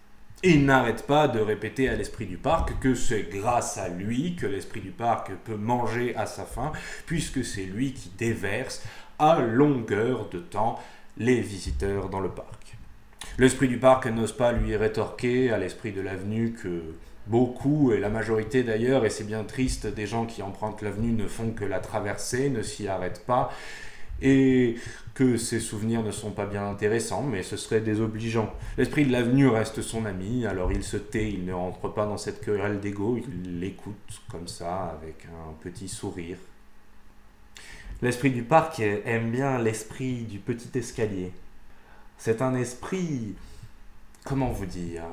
Il 0.43 0.65
n'arrête 0.65 1.05
pas 1.05 1.27
de 1.27 1.39
répéter 1.39 1.87
à 1.87 1.95
l'esprit 1.95 2.25
du 2.25 2.37
parc 2.37 2.79
que 2.79 2.95
c'est 2.95 3.29
grâce 3.29 3.77
à 3.77 3.89
lui 3.89 4.35
que 4.35 4.47
l'esprit 4.47 4.81
du 4.81 4.89
parc 4.89 5.31
peut 5.45 5.55
manger 5.55 6.15
à 6.15 6.25
sa 6.25 6.45
faim, 6.45 6.71
puisque 7.05 7.45
c'est 7.45 7.65
lui 7.65 7.93
qui 7.93 8.09
déverse 8.17 8.83
à 9.19 9.39
longueur 9.39 10.29
de 10.29 10.39
temps 10.39 10.79
les 11.17 11.41
visiteurs 11.41 12.09
dans 12.09 12.19
le 12.21 12.29
parc. 12.29 12.75
L'esprit 13.37 13.67
du 13.67 13.77
parc 13.77 14.07
n'ose 14.07 14.35
pas 14.35 14.51
lui 14.51 14.75
rétorquer 14.75 15.51
à 15.51 15.59
l'esprit 15.59 15.91
de 15.91 16.01
l'avenue 16.01 16.53
que 16.53 16.81
beaucoup, 17.27 17.91
et 17.91 17.99
la 17.99 18.09
majorité 18.09 18.63
d'ailleurs, 18.63 19.05
et 19.05 19.09
c'est 19.09 19.23
bien 19.23 19.43
triste, 19.43 19.87
des 19.87 20.07
gens 20.07 20.25
qui 20.25 20.41
empruntent 20.41 20.81
l'avenue 20.81 21.13
ne 21.13 21.27
font 21.27 21.51
que 21.51 21.65
la 21.65 21.79
traverser, 21.79 22.49
ne 22.49 22.61
s'y 22.61 22.87
arrêtent 22.87 23.25
pas, 23.25 23.51
et 24.21 24.75
que 25.13 25.37
ses 25.37 25.59
souvenirs 25.59 26.03
ne 26.03 26.11
sont 26.11 26.31
pas 26.31 26.45
bien 26.45 26.67
intéressants, 26.67 27.23
mais 27.23 27.43
ce 27.43 27.57
serait 27.57 27.81
désobligeant. 27.81 28.53
L'esprit 28.77 29.05
de 29.05 29.11
l'avenue 29.11 29.47
reste 29.47 29.81
son 29.81 30.05
ami, 30.05 30.45
alors 30.45 30.71
il 30.71 30.83
se 30.83 30.97
tait, 30.97 31.29
il 31.29 31.45
ne 31.45 31.53
rentre 31.53 31.91
pas 31.93 32.05
dans 32.05 32.17
cette 32.17 32.41
querelle 32.41 32.79
d'ego, 32.79 33.17
il 33.17 33.59
l'écoute 33.59 34.21
comme 34.29 34.47
ça, 34.47 34.97
avec 35.01 35.25
un 35.25 35.53
petit 35.61 35.89
sourire. 35.89 36.37
L'esprit 38.01 38.31
du 38.31 38.43
parc 38.43 38.79
aime 38.79 39.31
bien 39.31 39.59
l'esprit 39.59 40.23
du 40.23 40.39
petit 40.39 40.77
escalier. 40.77 41.31
C'est 42.17 42.41
un 42.41 42.55
esprit... 42.55 43.35
Comment 44.23 44.51
vous 44.51 44.67
dire 44.67 45.03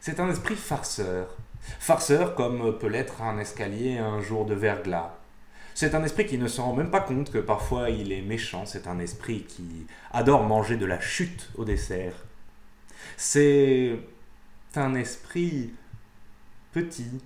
C'est 0.00 0.20
un 0.20 0.30
esprit 0.30 0.56
farceur. 0.56 1.36
Farceur 1.78 2.34
comme 2.34 2.78
peut 2.78 2.88
l'être 2.88 3.22
un 3.22 3.38
escalier 3.38 3.98
un 3.98 4.20
jour 4.20 4.46
de 4.46 4.54
verglas 4.54 5.20
c'est 5.74 5.94
un 5.94 6.04
esprit 6.04 6.26
qui 6.26 6.36
ne 6.36 6.46
se 6.46 6.60
rend 6.60 6.74
même 6.74 6.90
pas 6.90 7.00
compte 7.00 7.30
que 7.30 7.38
parfois 7.38 7.88
il 7.88 8.12
est 8.12 8.20
méchant, 8.20 8.66
c'est 8.66 8.86
un 8.86 8.98
esprit 8.98 9.44
qui 9.44 9.86
adore 10.12 10.44
manger 10.44 10.76
de 10.76 10.84
la 10.84 11.00
chute 11.00 11.48
au 11.56 11.64
dessert. 11.64 12.12
C'est 13.16 13.98
un 14.74 14.94
esprit 14.94 15.72
petit, 16.72 17.22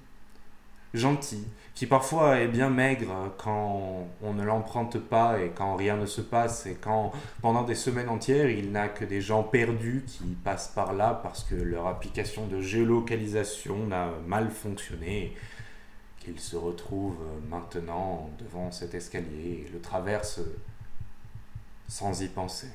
gentil, 0.92 1.44
qui 1.74 1.86
parfois 1.86 2.38
est 2.38 2.48
bien 2.48 2.70
maigre 2.70 3.32
quand 3.36 4.06
on 4.22 4.32
ne 4.32 4.44
l'emprunte 4.44 4.98
pas 4.98 5.40
et 5.40 5.50
quand 5.54 5.74
rien 5.74 5.96
ne 5.96 6.06
se 6.06 6.20
passe 6.20 6.66
et 6.66 6.76
quand 6.80 7.12
pendant 7.42 7.64
des 7.64 7.74
semaines 7.74 8.08
entières 8.08 8.48
il 8.48 8.70
n'a 8.70 8.88
que 8.88 9.04
des 9.04 9.20
gens 9.20 9.42
perdus 9.42 10.04
qui 10.06 10.36
passent 10.44 10.72
par 10.74 10.92
là 10.92 11.18
parce 11.22 11.42
que 11.42 11.56
leur 11.56 11.88
application 11.88 12.46
de 12.46 12.60
géolocalisation 12.60 13.86
n'a 13.88 14.08
mal 14.26 14.50
fonctionné 14.50 15.34
il 16.26 16.40
se 16.40 16.56
retrouve 16.56 17.16
maintenant 17.48 18.30
devant 18.38 18.70
cet 18.70 18.94
escalier 18.94 19.66
et 19.66 19.70
le 19.72 19.80
traverse 19.80 20.40
sans 21.86 22.22
y 22.22 22.28
penser. 22.28 22.68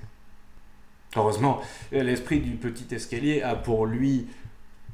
Heureusement, 1.16 1.62
l'esprit 1.92 2.40
du 2.40 2.52
petit 2.52 2.94
escalier 2.94 3.42
a 3.42 3.56
pour 3.56 3.88
lui 3.88 4.28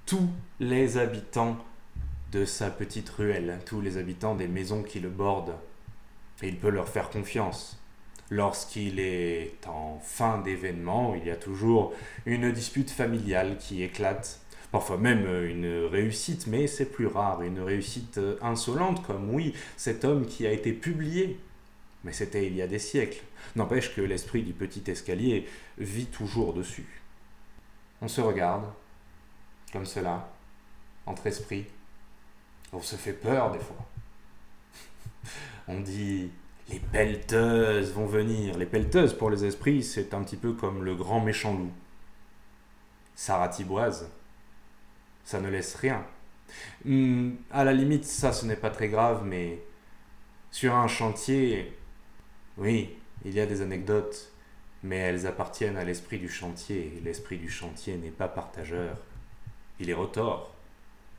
tous 0.05 0.29
les 0.59 0.97
habitants 0.97 1.57
de 2.31 2.45
sa 2.45 2.69
petite 2.69 3.09
ruelle, 3.09 3.59
tous 3.65 3.81
les 3.81 3.97
habitants 3.97 4.35
des 4.35 4.47
maisons 4.47 4.83
qui 4.83 4.99
le 4.99 5.09
bordent, 5.09 5.55
et 6.41 6.47
il 6.47 6.57
peut 6.57 6.69
leur 6.69 6.89
faire 6.89 7.09
confiance. 7.09 7.79
Lorsqu'il 8.29 8.99
est 8.99 9.67
en 9.67 9.99
fin 9.99 10.39
d'événement, 10.39 11.15
il 11.15 11.25
y 11.25 11.31
a 11.31 11.35
toujours 11.35 11.93
une 12.25 12.51
dispute 12.51 12.89
familiale 12.89 13.57
qui 13.57 13.83
éclate 13.83 14.41
parfois 14.71 14.97
même 14.97 15.25
une 15.45 15.85
réussite, 15.85 16.47
mais 16.47 16.67
c'est 16.67 16.91
plus 16.91 17.07
rare, 17.07 17.41
une 17.43 17.61
réussite 17.61 18.19
insolente, 18.41 19.05
comme 19.05 19.33
oui, 19.33 19.53
cet 19.77 20.03
homme 20.03 20.25
qui 20.25 20.45
a 20.45 20.51
été 20.51 20.73
publié, 20.73 21.39
mais 22.03 22.11
c'était 22.11 22.47
il 22.47 22.55
y 22.55 22.61
a 22.61 22.67
des 22.67 22.79
siècles. 22.79 23.21
N'empêche 23.55 23.95
que 23.95 24.01
l'esprit 24.01 24.43
du 24.43 24.53
petit 24.53 24.83
escalier 24.91 25.47
vit 25.77 26.07
toujours 26.07 26.53
dessus. 26.53 27.01
On 28.01 28.07
se 28.07 28.19
regarde, 28.21 28.65
comme 29.71 29.85
cela, 29.85 30.29
entre 31.05 31.27
esprits. 31.27 31.65
On 32.73 32.81
se 32.81 32.95
fait 32.95 33.13
peur 33.13 33.51
des 33.51 33.59
fois. 33.59 33.85
On 35.67 35.79
dit 35.79 36.31
les 36.69 36.79
pelleteuses 36.79 37.93
vont 37.93 38.07
venir. 38.07 38.57
Les 38.57 38.65
pelleteuses 38.65 39.13
pour 39.13 39.29
les 39.29 39.45
esprits, 39.45 39.83
c'est 39.83 40.13
un 40.13 40.23
petit 40.23 40.37
peu 40.37 40.53
comme 40.53 40.83
le 40.83 40.95
grand 40.95 41.19
méchant 41.19 41.53
loup. 41.53 41.71
Ça 43.15 43.37
ratiboise. 43.37 44.09
Ça 45.23 45.39
ne 45.39 45.49
laisse 45.49 45.75
rien. 45.75 46.05
Hmm, 46.85 47.33
à 47.51 47.63
la 47.63 47.73
limite, 47.73 48.05
ça, 48.05 48.33
ce 48.33 48.45
n'est 48.45 48.55
pas 48.55 48.69
très 48.69 48.89
grave, 48.89 49.23
mais 49.25 49.61
sur 50.51 50.75
un 50.75 50.87
chantier, 50.87 51.75
oui, 52.57 52.95
il 53.25 53.33
y 53.33 53.39
a 53.39 53.45
des 53.45 53.61
anecdotes, 53.61 54.31
mais 54.83 54.97
elles 54.97 55.27
appartiennent 55.27 55.77
à 55.77 55.83
l'esprit 55.83 56.19
du 56.19 56.29
chantier. 56.29 57.01
L'esprit 57.03 57.37
du 57.37 57.49
chantier 57.49 57.97
n'est 57.97 58.11
pas 58.11 58.27
partageur. 58.27 58.97
Il 59.79 59.89
est 59.89 59.93
retors 59.93 60.53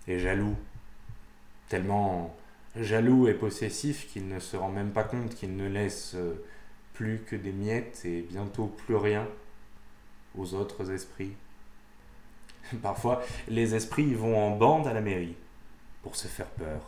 et 0.08 0.18
jaloux. 0.18 0.56
Tellement 1.68 2.34
jaloux 2.76 3.28
et 3.28 3.34
possessif 3.34 4.10
qu'il 4.12 4.28
ne 4.28 4.38
se 4.38 4.56
rend 4.56 4.70
même 4.70 4.90
pas 4.90 5.04
compte 5.04 5.34
qu'il 5.34 5.56
ne 5.56 5.68
laisse 5.68 6.14
euh, 6.14 6.44
plus 6.92 7.20
que 7.26 7.36
des 7.36 7.52
miettes 7.52 8.02
et 8.04 8.22
bientôt 8.22 8.66
plus 8.66 8.96
rien 8.96 9.26
aux 10.36 10.54
autres 10.54 10.90
esprits. 10.90 11.32
Parfois, 12.82 13.22
les 13.48 13.74
esprits 13.74 14.14
vont 14.14 14.36
en 14.36 14.56
bande 14.56 14.86
à 14.86 14.92
la 14.92 15.00
mairie 15.00 15.36
pour 16.02 16.16
se 16.16 16.28
faire 16.28 16.48
peur. 16.48 16.80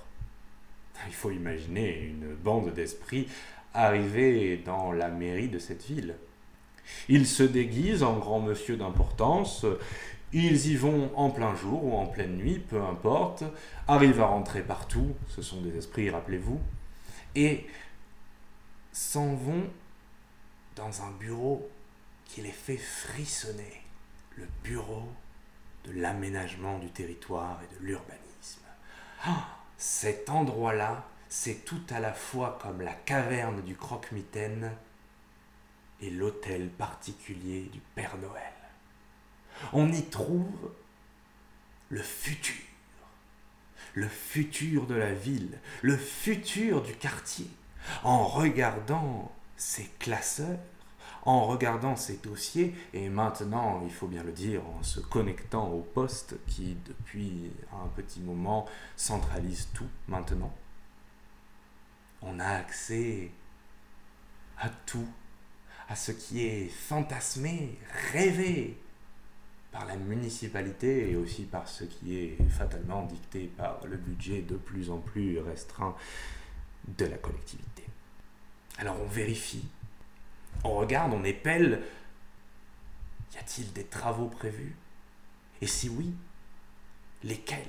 Il 1.06 1.14
faut 1.14 1.30
imaginer 1.30 2.00
une 2.00 2.34
bande 2.34 2.72
d'esprits 2.74 3.28
arriver 3.74 4.56
dans 4.64 4.92
la 4.92 5.08
mairie 5.08 5.48
de 5.48 5.58
cette 5.58 5.84
ville. 5.84 6.16
Ils 7.08 7.26
se 7.26 7.42
déguisent 7.42 8.02
en 8.02 8.18
grands 8.18 8.40
monsieur 8.40 8.76
d'importance, 8.76 9.66
ils 10.32 10.66
y 10.66 10.76
vont 10.76 11.10
en 11.16 11.30
plein 11.30 11.54
jour 11.54 11.84
ou 11.84 11.96
en 11.96 12.06
pleine 12.06 12.36
nuit, 12.36 12.58
peu 12.58 12.82
importe, 12.82 13.44
arrivent 13.86 14.20
à 14.20 14.26
rentrer 14.26 14.62
partout, 14.62 15.14
ce 15.28 15.42
sont 15.42 15.62
des 15.62 15.76
esprits, 15.76 16.10
rappelez-vous, 16.10 16.60
et 17.34 17.66
s'en 18.92 19.34
vont 19.34 19.68
dans 20.76 21.02
un 21.02 21.10
bureau 21.12 21.68
qui 22.26 22.42
les 22.42 22.52
fait 22.52 22.76
frissonner, 22.76 23.82
le 24.36 24.46
bureau 24.62 25.08
de 25.84 25.92
l'aménagement 25.92 26.78
du 26.78 26.88
territoire 26.90 27.60
et 27.62 27.74
de 27.74 27.86
l'urbanisme. 27.86 28.62
Ah, 29.24 29.48
cet 29.76 30.28
endroit-là, 30.28 31.06
c'est 31.28 31.64
tout 31.64 31.82
à 31.90 32.00
la 32.00 32.12
fois 32.12 32.58
comme 32.60 32.82
la 32.82 32.94
caverne 32.94 33.62
du 33.62 33.76
croque-mitaine 33.76 34.72
et 36.00 36.10
l'hôtel 36.10 36.68
particulier 36.68 37.62
du 37.72 37.80
Père 37.94 38.16
Noël 38.18 38.57
on 39.72 39.92
y 39.92 40.04
trouve 40.04 40.72
le 41.90 42.02
futur, 42.02 42.64
le 43.94 44.08
futur 44.08 44.86
de 44.86 44.94
la 44.94 45.12
ville, 45.12 45.58
le 45.82 45.96
futur 45.96 46.82
du 46.82 46.94
quartier, 46.94 47.48
en 48.02 48.26
regardant 48.26 49.32
ses 49.56 49.84
classeurs, 49.98 50.58
en 51.24 51.46
regardant 51.46 51.96
ses 51.96 52.16
dossiers, 52.18 52.74
et 52.92 53.08
maintenant, 53.08 53.82
il 53.84 53.92
faut 53.92 54.06
bien 54.06 54.22
le 54.22 54.32
dire, 54.32 54.62
en 54.66 54.82
se 54.82 55.00
connectant 55.00 55.68
au 55.68 55.80
poste 55.80 56.36
qui, 56.46 56.76
depuis 56.86 57.50
un 57.72 57.88
petit 57.88 58.20
moment, 58.20 58.66
centralise 58.96 59.68
tout 59.74 59.88
maintenant. 60.06 60.54
On 62.22 62.38
a 62.40 62.48
accès 62.48 63.30
à 64.58 64.68
tout, 64.86 65.08
à 65.88 65.96
ce 65.96 66.12
qui 66.12 66.44
est 66.46 66.68
fantasmé, 66.68 67.78
rêvé, 68.12 68.78
par 69.70 69.84
la 69.86 69.96
municipalité 69.96 71.10
et 71.10 71.16
aussi 71.16 71.44
par 71.44 71.68
ce 71.68 71.84
qui 71.84 72.18
est 72.18 72.38
fatalement 72.48 73.04
dicté 73.04 73.50
par 73.56 73.80
le 73.86 73.96
budget 73.96 74.42
de 74.42 74.56
plus 74.56 74.90
en 74.90 74.98
plus 74.98 75.38
restreint 75.38 75.94
de 76.96 77.04
la 77.04 77.18
collectivité. 77.18 77.84
Alors 78.78 78.96
on 79.00 79.06
vérifie, 79.06 79.68
on 80.64 80.76
regarde, 80.76 81.12
on 81.12 81.24
épelle, 81.24 81.82
y 83.34 83.38
a-t-il 83.38 83.72
des 83.72 83.84
travaux 83.84 84.28
prévus? 84.28 84.74
Et 85.60 85.66
si 85.66 85.88
oui, 85.88 86.14
lesquels? 87.22 87.66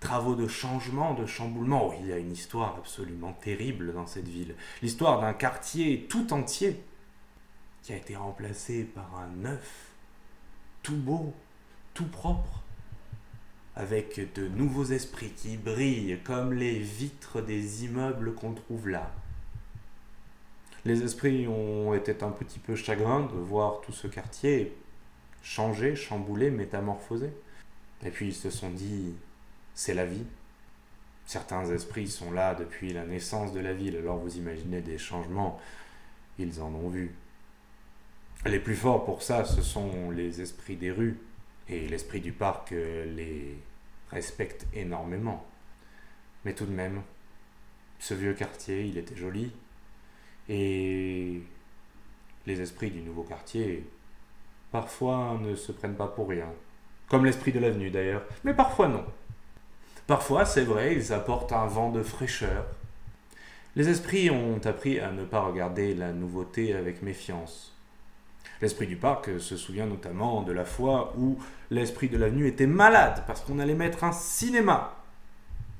Travaux 0.00 0.34
de 0.34 0.48
changement, 0.48 1.14
de 1.14 1.24
chamboulement? 1.24 1.88
Oh, 1.88 1.94
il 2.00 2.08
y 2.08 2.12
a 2.12 2.18
une 2.18 2.32
histoire 2.32 2.76
absolument 2.76 3.32
terrible 3.32 3.94
dans 3.94 4.06
cette 4.06 4.28
ville. 4.28 4.54
L'histoire 4.82 5.20
d'un 5.20 5.32
quartier 5.32 6.06
tout 6.10 6.32
entier 6.32 6.82
qui 7.82 7.92
a 7.92 7.96
été 7.96 8.16
remplacé 8.16 8.84
par 8.84 9.14
un 9.16 9.28
neuf 9.28 9.93
tout 10.84 10.96
beau, 10.96 11.34
tout 11.94 12.06
propre, 12.06 12.62
avec 13.74 14.32
de 14.34 14.46
nouveaux 14.46 14.84
esprits 14.84 15.32
qui 15.32 15.56
brillent 15.56 16.20
comme 16.22 16.52
les 16.52 16.78
vitres 16.78 17.40
des 17.40 17.84
immeubles 17.84 18.34
qu'on 18.34 18.52
trouve 18.52 18.88
là. 18.88 19.10
Les 20.84 21.02
esprits 21.02 21.48
ont 21.48 21.92
été 21.94 22.22
un 22.22 22.30
petit 22.30 22.60
peu 22.60 22.76
chagrins 22.76 23.22
de 23.22 23.38
voir 23.38 23.80
tout 23.80 23.92
ce 23.92 24.06
quartier 24.06 24.76
changer, 25.42 25.94
chambouler, 25.94 26.50
métamorphoser. 26.50 27.30
Et 28.04 28.10
puis 28.10 28.28
ils 28.28 28.34
se 28.34 28.50
sont 28.50 28.70
dit, 28.70 29.14
c'est 29.74 29.94
la 29.94 30.06
vie. 30.06 30.24
Certains 31.26 31.64
esprits 31.70 32.08
sont 32.08 32.32
là 32.32 32.54
depuis 32.54 32.92
la 32.92 33.06
naissance 33.06 33.52
de 33.52 33.60
la 33.60 33.72
ville, 33.72 33.96
alors 33.96 34.18
vous 34.18 34.36
imaginez 34.36 34.82
des 34.82 34.98
changements, 34.98 35.58
ils 36.38 36.60
en 36.60 36.68
ont 36.74 36.88
vu. 36.90 37.14
Les 38.46 38.58
plus 38.58 38.76
forts 38.76 39.06
pour 39.06 39.22
ça, 39.22 39.44
ce 39.44 39.62
sont 39.62 40.10
les 40.10 40.42
esprits 40.42 40.76
des 40.76 40.90
rues. 40.90 41.18
Et 41.68 41.88
l'esprit 41.88 42.20
du 42.20 42.32
parc 42.32 42.72
euh, 42.72 43.06
les 43.06 43.56
respecte 44.10 44.66
énormément. 44.74 45.46
Mais 46.44 46.54
tout 46.54 46.66
de 46.66 46.72
même, 46.72 47.00
ce 47.98 48.12
vieux 48.12 48.34
quartier, 48.34 48.84
il 48.84 48.98
était 48.98 49.16
joli. 49.16 49.50
Et 50.50 51.40
les 52.44 52.60
esprits 52.60 52.90
du 52.90 53.00
nouveau 53.00 53.22
quartier, 53.22 53.88
parfois 54.70 55.38
ne 55.40 55.54
se 55.54 55.72
prennent 55.72 55.96
pas 55.96 56.08
pour 56.08 56.28
rien. 56.28 56.52
Comme 57.08 57.24
l'esprit 57.24 57.52
de 57.52 57.60
l'avenue 57.60 57.90
d'ailleurs. 57.90 58.24
Mais 58.44 58.52
parfois 58.52 58.88
non. 58.88 59.06
Parfois, 60.06 60.44
c'est 60.44 60.64
vrai, 60.64 60.94
ils 60.94 61.14
apportent 61.14 61.52
un 61.52 61.66
vent 61.66 61.90
de 61.90 62.02
fraîcheur. 62.02 62.66
Les 63.74 63.88
esprits 63.88 64.30
ont 64.30 64.60
appris 64.66 65.00
à 65.00 65.12
ne 65.12 65.24
pas 65.24 65.40
regarder 65.40 65.94
la 65.94 66.12
nouveauté 66.12 66.74
avec 66.74 67.00
méfiance. 67.00 67.73
L'esprit 68.60 68.86
du 68.86 68.96
parc 68.96 69.40
se 69.40 69.56
souvient 69.56 69.86
notamment 69.86 70.42
de 70.42 70.52
la 70.52 70.64
fois 70.64 71.14
où 71.18 71.38
l'esprit 71.70 72.08
de 72.08 72.16
l'avenue 72.16 72.46
était 72.46 72.66
malade 72.66 73.24
parce 73.26 73.40
qu'on 73.42 73.58
allait 73.58 73.74
mettre 73.74 74.04
un 74.04 74.12
cinéma 74.12 74.96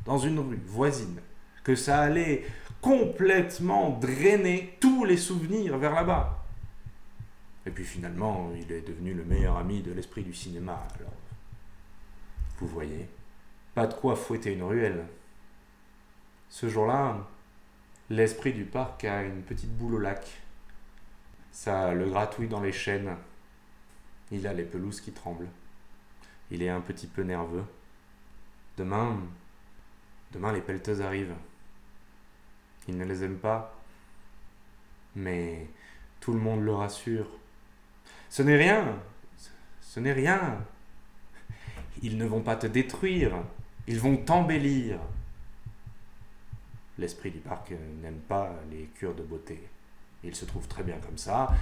dans 0.04 0.18
une 0.18 0.38
rue 0.38 0.60
voisine, 0.66 1.20
que 1.62 1.74
ça 1.74 2.00
allait 2.00 2.44
complètement 2.80 3.90
drainer 3.98 4.76
tous 4.80 5.04
les 5.04 5.16
souvenirs 5.16 5.78
vers 5.78 5.94
là-bas. 5.94 6.44
Et 7.66 7.70
puis 7.70 7.84
finalement, 7.84 8.50
il 8.54 8.70
est 8.70 8.86
devenu 8.86 9.14
le 9.14 9.24
meilleur 9.24 9.56
ami 9.56 9.80
de 9.80 9.92
l'esprit 9.92 10.22
du 10.22 10.34
cinéma. 10.34 10.86
Alors, 10.98 11.14
vous 12.58 12.66
voyez, 12.66 13.08
pas 13.74 13.86
de 13.86 13.94
quoi 13.94 14.16
fouetter 14.16 14.52
une 14.52 14.62
ruelle. 14.62 15.06
Ce 16.50 16.68
jour-là, 16.68 17.26
l'esprit 18.10 18.52
du 18.52 18.64
parc 18.64 19.04
a 19.04 19.22
une 19.22 19.42
petite 19.42 19.74
boule 19.76 19.94
au 19.94 19.98
lac 19.98 20.43
ça 21.54 21.94
le 21.94 22.10
gratouille 22.10 22.48
dans 22.48 22.60
les 22.60 22.72
chaînes. 22.72 23.16
Il 24.32 24.46
a 24.46 24.52
les 24.52 24.64
pelouses 24.64 25.00
qui 25.00 25.12
tremblent. 25.12 25.48
Il 26.50 26.62
est 26.62 26.68
un 26.68 26.80
petit 26.80 27.06
peu 27.06 27.22
nerveux. 27.22 27.64
Demain, 28.76 29.16
demain 30.32 30.52
les 30.52 30.60
pelleteuses 30.60 31.00
arrivent. 31.00 31.36
Il 32.88 32.98
ne 32.98 33.04
les 33.04 33.22
aime 33.22 33.38
pas, 33.38 33.80
mais 35.14 35.68
tout 36.20 36.32
le 36.32 36.40
monde 36.40 36.62
le 36.64 36.74
rassure. 36.74 37.28
Ce 38.28 38.42
n'est 38.42 38.56
rien, 38.56 38.98
ce 39.80 40.00
n'est 40.00 40.12
rien. 40.12 40.58
Ils 42.02 42.18
ne 42.18 42.26
vont 42.26 42.42
pas 42.42 42.56
te 42.56 42.66
détruire, 42.66 43.32
ils 43.86 44.00
vont 44.00 44.16
t'embellir. 44.16 44.98
L'esprit 46.98 47.30
du 47.30 47.38
parc 47.38 47.72
n'aime 48.02 48.20
pas 48.28 48.52
les 48.70 48.86
cures 48.96 49.14
de 49.14 49.22
beauté. 49.22 49.68
Il 50.24 50.34
se 50.34 50.44
trouve 50.44 50.66
très 50.68 50.82
bien 50.82 50.96
comme 51.04 51.18
ça. 51.18 51.54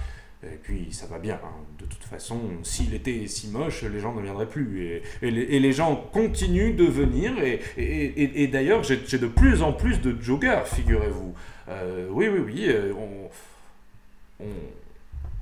Et 0.43 0.57
puis 0.61 0.91
ça 0.91 1.07
va 1.07 1.19
bien. 1.19 1.39
Hein. 1.43 1.53
De 1.79 1.85
toute 1.85 2.03
façon, 2.03 2.39
s'il 2.63 2.93
était 2.93 3.27
si 3.27 3.47
moche, 3.47 3.83
les 3.83 3.99
gens 3.99 4.13
ne 4.13 4.21
viendraient 4.21 4.49
plus. 4.49 5.01
Et, 5.21 5.31
les, 5.31 5.71
gens 5.71 5.95
continuent 5.95 6.75
de 6.75 6.85
venir. 6.85 7.33
Et, 7.77 8.47
d'ailleurs, 8.47 8.83
j'ai 8.83 8.97
de 8.97 9.27
plus 9.27 9.61
en 9.61 9.73
plus 9.73 10.01
de 10.01 10.21
joggers, 10.21 10.63
figurez-vous. 10.65 11.33
Euh, 11.69 12.07
oui, 12.11 12.27
oui, 12.27 12.39
oui. 12.39 12.65
Euh, 12.67 12.93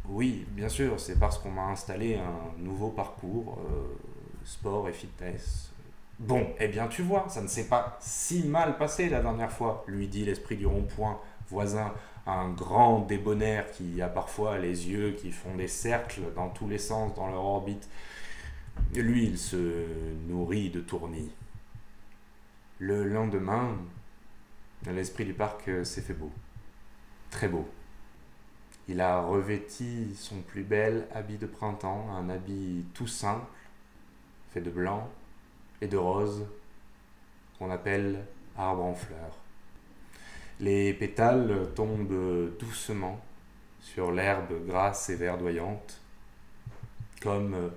oui, 0.09 0.45
bien 0.51 0.69
sûr, 0.69 0.99
c'est 0.99 1.19
parce 1.19 1.37
qu'on 1.37 1.51
m'a 1.51 1.67
installé 1.67 2.15
un 2.15 2.61
nouveau 2.61 2.89
parcours, 2.89 3.59
euh, 3.65 3.87
sport 4.45 4.89
et 4.89 4.93
fitness. 4.93 5.71
Bon, 6.19 6.45
eh 6.59 6.67
bien 6.67 6.87
tu 6.87 7.01
vois, 7.01 7.25
ça 7.29 7.41
ne 7.41 7.47
s'est 7.47 7.67
pas 7.67 7.97
si 7.99 8.43
mal 8.43 8.77
passé 8.77 9.09
la 9.09 9.21
dernière 9.21 9.51
fois, 9.51 9.83
lui 9.87 10.07
dit 10.07 10.23
l'esprit 10.23 10.55
du 10.55 10.67
rond-point 10.67 11.19
voisin, 11.51 11.93
un 12.25 12.49
grand 12.49 13.01
débonnaire 13.01 13.69
qui 13.71 14.01
a 14.01 14.07
parfois 14.07 14.57
les 14.57 14.89
yeux 14.89 15.11
qui 15.11 15.31
font 15.31 15.55
des 15.55 15.67
cercles 15.67 16.33
dans 16.35 16.49
tous 16.49 16.67
les 16.67 16.77
sens 16.77 17.13
dans 17.13 17.27
leur 17.27 17.43
orbite. 17.43 17.89
Lui, 18.95 19.25
il 19.25 19.37
se 19.37 19.85
nourrit 20.27 20.69
de 20.69 20.79
tournis. 20.79 21.31
Le 22.79 23.03
lendemain, 23.03 23.77
l'esprit 24.87 25.25
du 25.25 25.33
parc 25.33 25.69
s'est 25.83 26.01
fait 26.01 26.13
beau. 26.13 26.31
Très 27.29 27.47
beau. 27.47 27.67
Il 28.87 29.01
a 29.01 29.21
revêti 29.21 30.15
son 30.15 30.41
plus 30.41 30.63
bel 30.63 31.07
habit 31.13 31.37
de 31.37 31.45
printemps, 31.45 32.07
un 32.11 32.29
habit 32.29 32.85
tout 32.93 33.07
simple, 33.07 33.45
fait 34.51 34.61
de 34.61 34.71
blanc 34.71 35.09
et 35.81 35.87
de 35.87 35.97
rose, 35.97 36.45
qu'on 37.57 37.69
appelle 37.69 38.25
arbre 38.57 38.83
en 38.83 38.95
fleurs. 38.95 39.40
Les 40.61 40.93
pétales 40.93 41.69
tombent 41.75 42.55
doucement 42.59 43.19
sur 43.79 44.11
l'herbe 44.11 44.67
grasse 44.67 45.09
et 45.09 45.15
verdoyante, 45.15 45.99
comme 47.19 47.71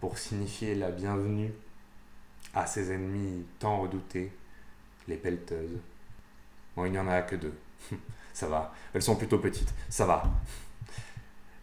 pour 0.00 0.16
signifier 0.16 0.74
la 0.74 0.90
bienvenue 0.90 1.52
à 2.54 2.64
ses 2.64 2.90
ennemis 2.90 3.44
tant 3.58 3.82
redoutés, 3.82 4.32
les 5.08 5.18
pelleteuses. 5.18 5.78
Bon, 6.74 6.86
il 6.86 6.92
n'y 6.92 6.98
en 6.98 7.06
a 7.06 7.20
que 7.20 7.36
deux. 7.36 7.54
Ça 8.32 8.48
va. 8.48 8.72
Elles 8.94 9.02
sont 9.02 9.16
plutôt 9.16 9.38
petites. 9.38 9.74
Ça 9.90 10.06
va. 10.06 10.22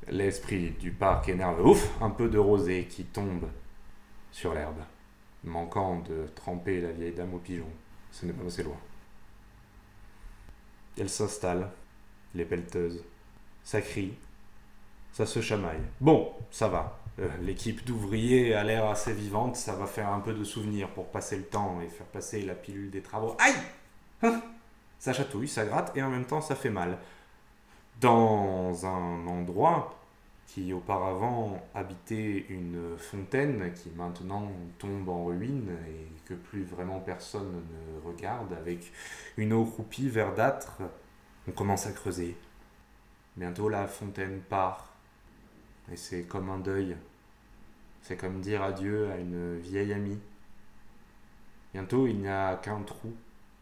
L'esprit 0.08 0.70
du 0.80 0.92
parc 0.92 1.30
énerve. 1.30 1.66
Ouf 1.66 1.90
Un 2.00 2.12
peu 2.12 2.30
de 2.30 2.38
rosée 2.38 2.86
qui 2.86 3.06
tombe 3.06 3.50
sur 4.32 4.54
l'herbe, 4.54 4.84
manquant 5.44 6.02
de 6.02 6.28
tremper 6.36 6.80
la 6.80 6.92
vieille 6.92 7.14
dame 7.14 7.34
au 7.34 7.40
pigeon. 7.40 7.70
Ce 8.12 8.28
n'est 8.28 8.34
pas 8.34 8.46
assez 8.46 8.62
loin. 8.62 8.78
Elles 10.98 11.10
s'installent, 11.10 11.70
les 12.36 12.46
pelleteuses. 12.46 13.04
Ça 13.64 13.82
crie. 13.82 14.14
Ça 15.12 15.26
se 15.26 15.42
chamaille. 15.42 15.82
Bon, 16.00 16.34
ça 16.52 16.68
va. 16.68 17.00
Euh, 17.20 17.28
l'équipe 17.42 17.86
d'ouvriers 17.86 18.54
a 18.54 18.64
l'air 18.64 18.86
assez 18.86 19.14
vivante. 19.14 19.56
Ça 19.56 19.74
va 19.76 19.86
faire 19.86 20.10
un 20.10 20.20
peu 20.20 20.34
de 20.34 20.44
souvenirs 20.44 20.90
pour 20.90 21.08
passer 21.08 21.38
le 21.38 21.44
temps 21.44 21.80
et 21.82 21.88
faire 21.88 22.08
passer 22.08 22.42
la 22.42 22.56
pilule 22.56 22.90
des 22.90 23.02
travaux. 23.02 23.36
Aïe 23.40 23.56
hein 24.24 24.42
ça 25.00 25.14
chatouille, 25.14 25.48
ça 25.48 25.66
gratte 25.66 25.96
et 25.96 26.04
en 26.04 26.10
même 26.10 26.26
temps 26.26 26.42
ça 26.42 26.56
fait 26.56 26.70
mal. 26.70 26.98
Dans 28.02 28.86
un 28.86 29.28
endroit 29.28 29.96
qui 30.48 30.74
auparavant 30.74 31.62
habitait 31.74 32.46
une 32.50 32.98
fontaine 32.98 33.72
qui 33.74 33.90
maintenant 33.96 34.52
tombe 34.78 35.08
en 35.08 35.26
ruine 35.26 35.72
et 35.88 36.08
plus 36.34 36.64
vraiment 36.64 37.00
personne 37.00 37.52
ne 37.52 38.08
regarde, 38.08 38.54
avec 38.54 38.92
une 39.38 39.54
eau 39.54 39.66
croupie 39.66 40.10
verdâtre, 40.10 40.82
on 41.48 41.52
commence 41.52 41.88
à 41.88 41.92
creuser. 41.92 42.38
Bientôt 43.36 43.70
la 43.70 43.88
fontaine 43.88 44.42
part 44.42 44.90
et 45.92 45.96
c'est 45.96 46.24
comme 46.24 46.50
un 46.50 46.60
deuil. 46.60 46.96
C'est 48.02 48.18
comme 48.18 48.42
dire 48.42 48.64
adieu 48.64 49.12
à 49.12 49.18
une 49.18 49.58
vieille 49.58 49.94
amie. 49.94 50.20
Bientôt 51.74 52.08
il 52.08 52.20
n'y 52.20 52.28
a 52.28 52.56
qu'un 52.56 52.82
trou, 52.82 53.14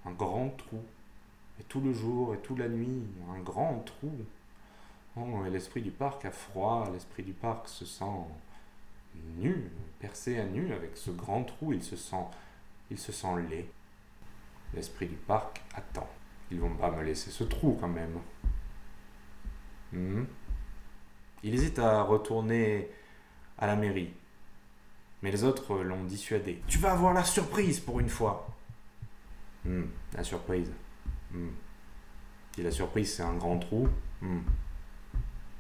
un 0.06 0.12
grand 0.12 0.50
trou 0.50 0.82
et 1.60 1.64
tout 1.64 1.82
le 1.82 1.94
jour 1.94 2.34
et 2.34 2.40
toute 2.40 2.60
la 2.60 2.70
nuit, 2.70 3.04
un 3.36 3.40
grand 3.40 3.84
trou. 3.86 4.12
Oh, 5.16 5.46
et 5.46 5.50
l'esprit 5.50 5.82
du 5.82 5.92
parc 5.92 6.26
a 6.26 6.32
froid, 6.32 6.90
l'esprit 6.94 7.24
du 7.24 7.34
parc 7.34 7.68
se 7.68 7.86
sent 7.86 8.06
nu, 9.38 9.72
percé 10.00 10.40
à 10.40 10.46
nu 10.46 10.74
avec 10.74 10.96
ce 10.96 11.10
grand 11.12 11.44
trou, 11.44 11.74
il 11.74 11.84
se 11.84 11.96
sent, 11.96 12.26
il 12.90 12.98
se 12.98 13.12
sent 13.12 13.42
laid. 13.50 13.68
L'esprit 14.74 15.08
du 15.08 15.16
parc 15.16 15.62
attend. 15.76 16.10
Ils 16.52 16.60
vont 16.60 16.76
pas 16.76 16.92
me 16.92 17.04
laisser 17.04 17.32
ce 17.32 17.44
trou 17.44 17.78
quand 17.80 17.88
même. 17.88 18.20
Hmm. 19.92 20.26
Il 21.44 21.54
hésite 21.54 21.80
à 21.80 22.02
retourner 22.04 22.90
à 23.58 23.68
la 23.68 23.76
mairie. 23.76 24.14
Mais 25.22 25.32
les 25.32 25.44
autres 25.44 25.78
l'ont 25.78 26.04
dissuadé. 26.04 26.62
Tu 26.68 26.78
vas 26.78 26.92
avoir 26.92 27.14
la 27.14 27.24
surprise 27.24 27.80
pour 27.80 28.00
une 28.00 28.10
fois. 28.10 28.48
Hmm, 29.66 29.86
la 30.14 30.24
surprise. 30.24 30.72
Hmm. 31.32 31.50
Et 32.58 32.64
la 32.64 32.72
surprise, 32.72 33.16
c'est 33.16 33.24
un 33.24 33.36
grand 33.36 33.60
trou. 33.60 33.88
Hmm. 34.22 34.40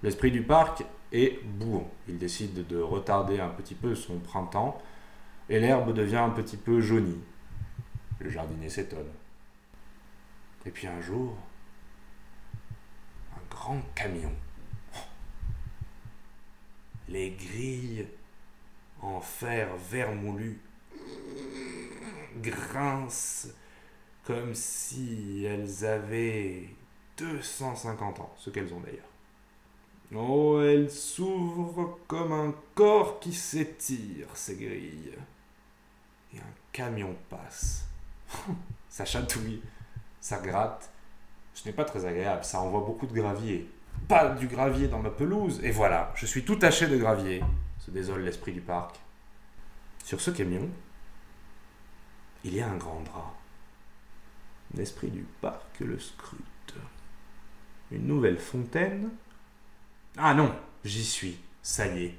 L'esprit 0.03 0.31
du 0.31 0.43
parc 0.43 0.83
est 1.11 1.43
bourre. 1.43 1.89
Il 2.07 2.17
décide 2.17 2.67
de 2.67 2.79
retarder 2.79 3.39
un 3.39 3.49
petit 3.49 3.75
peu 3.75 3.95
son 3.95 4.19
printemps 4.19 4.81
et 5.49 5.59
l'herbe 5.59 5.93
devient 5.93 6.17
un 6.17 6.29
petit 6.29 6.57
peu 6.57 6.81
jaunie. 6.81 7.21
Le 8.19 8.29
jardinier 8.29 8.69
s'étonne. 8.69 9.11
Et 10.65 10.71
puis 10.71 10.87
un 10.87 10.99
jour, 11.01 11.37
un 13.35 13.49
grand 13.49 13.81
camion. 13.95 14.33
Les 17.07 17.31
grilles 17.31 18.07
en 19.01 19.21
fer 19.21 19.69
vermoulu 19.89 20.59
grincent 22.41 23.49
comme 24.25 24.53
si 24.53 25.45
elles 25.45 25.85
avaient 25.85 26.67
250 27.17 28.19
ans, 28.19 28.33
ce 28.37 28.49
qu'elles 28.49 28.73
ont 28.73 28.81
d'ailleurs. 28.81 29.05
Oh, 30.13 30.61
elles 30.61 30.91
s'ouvrent 30.91 31.97
comme 32.07 32.31
un 32.31 32.53
corps 32.75 33.19
qui 33.19 33.33
s'étire, 33.33 34.27
ces 34.33 34.55
grilles. 34.55 35.13
Et 36.33 36.39
un 36.39 36.53
camion 36.71 37.15
passe. 37.29 37.87
ça 38.89 39.05
chatouille, 39.05 39.61
ça 40.19 40.39
gratte. 40.39 40.89
Ce 41.53 41.67
n'est 41.67 41.73
pas 41.73 41.85
très 41.85 42.05
agréable, 42.05 42.43
ça 42.43 42.59
envoie 42.61 42.81
beaucoup 42.81 43.07
de 43.07 43.13
gravier. 43.13 43.69
Pas 44.07 44.29
du 44.29 44.47
gravier 44.47 44.87
dans 44.87 44.99
ma 44.99 45.09
pelouse, 45.09 45.59
et 45.63 45.71
voilà, 45.71 46.11
je 46.15 46.25
suis 46.25 46.45
tout 46.45 46.55
taché 46.55 46.87
de 46.87 46.97
gravier, 46.97 47.43
se 47.79 47.89
désole 47.91 48.21
l'esprit 48.21 48.53
du 48.53 48.61
parc. 48.61 48.99
Sur 50.03 50.21
ce 50.21 50.31
camion, 50.31 50.69
il 52.43 52.55
y 52.55 52.61
a 52.61 52.69
un 52.69 52.77
grand 52.77 53.01
drap. 53.01 53.33
L'esprit 54.75 55.09
du 55.09 55.25
parc 55.41 55.79
le 55.79 55.99
scrute. 55.99 56.75
Une 57.91 58.05
nouvelle 58.05 58.37
fontaine 58.37 59.09
Ah 60.17 60.33
non, 60.33 60.53
j'y 60.83 61.03
suis, 61.03 61.39
ça 61.61 61.87
y 61.87 62.05
est. 62.05 62.15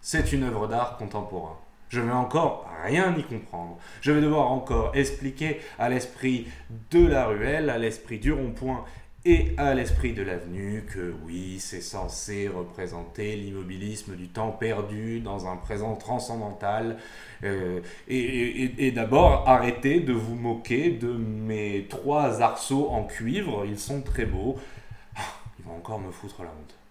C'est 0.00 0.32
une 0.32 0.42
œuvre 0.42 0.66
d'art 0.66 0.96
contemporain. 0.96 1.58
Je 1.92 2.00
vais 2.00 2.10
encore 2.10 2.66
rien 2.84 3.14
y 3.18 3.22
comprendre. 3.22 3.76
Je 4.00 4.12
vais 4.12 4.22
devoir 4.22 4.50
encore 4.50 4.96
expliquer 4.96 5.60
à 5.78 5.90
l'esprit 5.90 6.46
de 6.90 7.06
la 7.06 7.26
ruelle, 7.26 7.68
à 7.68 7.76
l'esprit 7.76 8.18
du 8.18 8.32
rond-point 8.32 8.86
et 9.26 9.52
à 9.58 9.74
l'esprit 9.74 10.14
de 10.14 10.22
l'avenue 10.22 10.86
que 10.90 11.14
oui, 11.26 11.60
c'est 11.60 11.82
censé 11.82 12.48
représenter 12.48 13.36
l'immobilisme 13.36 14.16
du 14.16 14.28
temps 14.28 14.52
perdu 14.52 15.20
dans 15.20 15.46
un 15.46 15.56
présent 15.56 15.94
transcendantal. 15.94 16.96
Euh, 17.44 17.80
et, 18.08 18.90
d'abord, 18.92 19.46
arrêtez 19.46 20.00
de 20.00 20.14
vous 20.14 20.34
moquer 20.34 20.92
de 20.92 21.12
mes 21.12 21.86
trois 21.90 22.40
arceaux 22.40 22.88
en 22.88 23.04
cuivre, 23.04 23.66
ils 23.66 23.78
sont 23.78 24.00
très 24.00 24.24
beaux. 24.24 24.56
Ah, 25.14 25.20
ils 25.58 25.64
vont 25.66 25.76
encore 25.76 26.00
me 26.00 26.10
foutre 26.10 26.40
la 26.40 26.48
honte. 26.48 26.81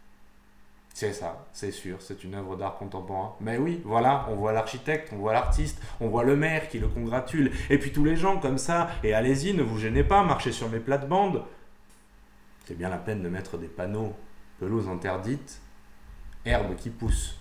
C'est 0.94 1.14
ça, 1.14 1.48
c'est 1.54 1.72
sûr, 1.72 2.02
c'est 2.02 2.24
une 2.24 2.36
œuvre 2.36 2.56
d'art 2.58 2.76
contemporain. 2.76 3.36
Mais 3.40 3.58
oui, 3.58 3.82
voilà, 3.86 4.28
on 4.30 4.36
voit 4.36 4.52
l'architecte, 4.52 5.12
on 5.14 5.18
voit 5.18 5.34
l'artiste, 5.34 5.82
on 6.00 6.10
voit 6.10 6.24
le 6.24 6.36
maire 6.36 6.68
qui 6.68 6.80
le 6.80 6.88
congratule, 6.88 7.52
et 7.70 7.78
puis 7.78 7.92
tous 7.92 8.04
les 8.04 8.16
gens 8.16 8.40
comme 8.40 8.58
ça, 8.58 8.90
et 9.04 9.14
allez-y, 9.14 9.54
ne 9.54 9.64
vous 9.64 9.80
gênez 9.80 10.04
pas, 10.04 10.24
marchez 10.24 10.52
sur 10.52 10.70
mes 10.70 10.80
plates-bandes. 10.80 11.44
C'est 12.66 12.78
bien 12.78 12.90
la 12.90 12.98
peine 12.98 13.24
de 13.24 13.30
mettre 13.30 13.58
des 13.58 13.68
panneaux 13.68 14.14
pelouse 14.60 14.88
interdite, 14.88 15.60
herbe 16.46 16.76
qui 16.76 16.90
pousse. 16.92 17.40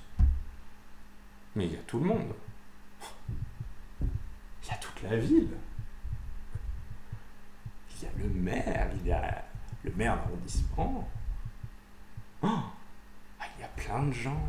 Mais 1.54 1.66
il 1.66 1.72
y 1.72 1.76
a 1.76 1.82
tout 1.86 1.98
le 1.98 2.06
monde. 2.06 2.32
Il 4.00 4.68
y 4.68 4.70
a 4.70 4.76
toute 4.76 5.02
la 5.02 5.16
ville. 5.16 5.50
Il 7.96 8.04
y 8.04 8.06
a 8.06 8.10
le 8.16 8.28
maire, 8.30 8.90
il 9.00 9.06
y 9.06 9.12
a 9.12 9.44
le 9.84 9.92
maire 9.92 10.16
d'arrondissement. 10.16 11.08
Oh, 12.42 12.48
il 13.60 13.62
y 13.62 13.64
a 13.64 13.68
plein 13.68 14.04
de 14.04 14.12
gens. 14.12 14.40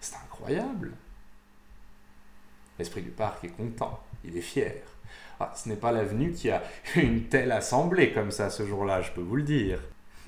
C'est 0.00 0.16
incroyable. 0.16 0.92
L'esprit 2.78 3.02
du 3.02 3.10
parc 3.10 3.44
est 3.44 3.50
content, 3.50 4.02
il 4.24 4.36
est 4.36 4.42
fier. 4.42 4.82
Ah, 5.38 5.52
ce 5.54 5.68
n'est 5.68 5.76
pas 5.76 5.92
l'avenue 5.92 6.32
qui 6.32 6.50
a 6.50 6.62
une 6.96 7.28
telle 7.28 7.52
assemblée 7.52 8.12
comme 8.12 8.32
ça 8.32 8.50
ce 8.50 8.66
jour-là, 8.66 9.00
je 9.00 9.12
peux 9.12 9.20
vous 9.20 9.36
le 9.36 9.44
dire. 9.44 9.80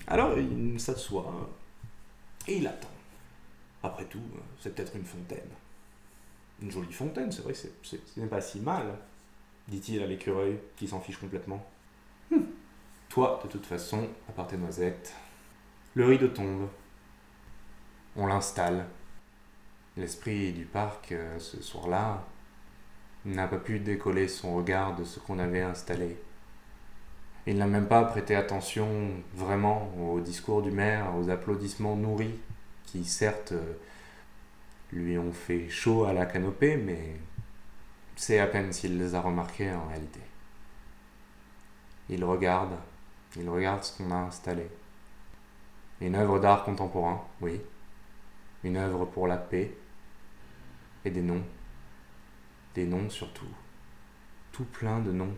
Alors 0.07 0.39
il 0.39 0.79
s'assoit 0.79 1.51
et 2.47 2.59
il 2.59 2.67
attend. 2.67 2.89
Après 3.83 4.05
tout, 4.05 4.23
c'est 4.61 4.75
peut-être 4.75 4.95
une 4.95 5.05
fontaine. 5.05 5.51
Une 6.63 6.71
jolie 6.71 6.93
fontaine, 6.93 7.33
c'est 7.33 7.43
vrai, 7.43 7.55
ce 7.55 7.97
n'est 8.17 8.27
pas 8.27 8.41
si 8.41 8.61
mal, 8.61 8.97
dit-il 9.67 10.03
à 10.03 10.07
l'écureuil 10.07 10.59
qui 10.77 10.87
s'en 10.87 11.01
fiche 11.01 11.19
complètement. 11.19 11.65
Hum. 12.33 12.47
Toi, 13.09 13.41
de 13.43 13.49
toute 13.49 13.67
façon, 13.67 14.09
à 14.29 14.33
part 14.33 14.47
tes 14.47 14.57
noisettes. 14.57 15.15
Le 15.97 16.05
rideau 16.05 16.29
tombe. 16.29 16.69
On 18.17 18.27
l'installe. 18.27 18.87
L'esprit 19.97 20.53
du 20.53 20.67
parc, 20.67 21.13
euh, 21.13 21.39
ce 21.39 21.63
soir-là, 21.63 22.23
n'a 23.25 23.49
pas 23.49 23.57
pu 23.57 23.79
décoller 23.79 24.29
son 24.29 24.57
regard 24.57 24.95
de 24.95 25.05
ce 25.05 25.19
qu'on 25.19 25.39
avait 25.39 25.63
installé. 25.63 26.19
Il 27.47 27.57
n'a 27.57 27.67
même 27.67 27.89
pas 27.89 28.05
prêté 28.05 28.37
attention 28.37 28.87
vraiment 29.35 29.91
au 29.99 30.21
discours 30.21 30.61
du 30.61 30.71
maire, 30.71 31.17
aux 31.17 31.31
applaudissements 31.31 31.97
nourris, 31.97 32.39
qui 32.85 33.03
certes 33.03 33.55
lui 34.93 35.17
ont 35.17 35.33
fait 35.33 35.71
chaud 35.71 36.05
à 36.05 36.13
la 36.13 36.27
canopée, 36.27 36.77
mais 36.77 37.17
c'est 38.17 38.39
à 38.39 38.47
peine 38.47 38.71
s'il 38.71 38.99
les 38.99 39.15
a 39.15 39.23
remarqués 39.23 39.73
en 39.73 39.87
réalité. 39.87 40.21
Il 42.11 42.23
regarde, 42.23 42.77
il 43.35 43.49
regarde 43.49 43.83
ce 43.83 43.97
qu'on 43.97 44.11
a 44.11 44.17
installé. 44.17 44.69
Une 46.01 46.15
œuvre 46.15 46.39
d'art 46.39 46.65
contemporain, 46.65 47.23
oui. 47.41 47.61
Une 48.65 48.77
œuvre 48.77 49.07
pour 49.07 49.27
la 49.27 49.37
paix. 49.37 49.77
Et 51.05 51.11
des 51.11 51.23
noms. 51.23 51.45
Des 52.75 52.85
noms 52.85 53.09
surtout. 53.09 53.49
Tout 54.53 54.65
plein 54.65 55.01
de 55.01 55.13
noms. 55.13 55.35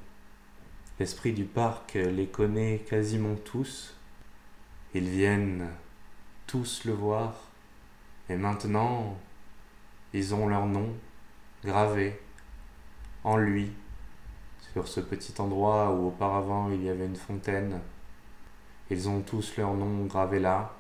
L'esprit 0.99 1.33
du 1.33 1.45
parc 1.45 1.95
les 1.95 2.27
connaît 2.27 2.79
quasiment 2.89 3.37
tous. 3.37 3.97
Ils 4.95 5.09
viennent 5.09 5.69
tous 6.47 6.85
le 6.85 6.93
voir. 6.93 7.35
Et 8.29 8.37
maintenant, 8.37 9.17
ils 10.13 10.35
ont 10.35 10.49
leur 10.49 10.67
nom 10.67 10.93
gravé 11.65 12.21
en 13.25 13.37
lui 13.37 13.73
sur 14.73 14.89
ce 14.89 15.01
petit 15.01 15.41
endroit 15.41 15.93
où 15.93 16.09
auparavant 16.09 16.71
il 16.71 16.83
y 16.83 16.89
avait 16.89 17.07
une 17.07 17.17
fontaine. 17.17 17.81
Ils 18.91 19.09
ont 19.09 19.21
tous 19.21 19.57
leur 19.59 19.75
nom 19.75 20.07
gravé 20.07 20.39
là, 20.39 20.75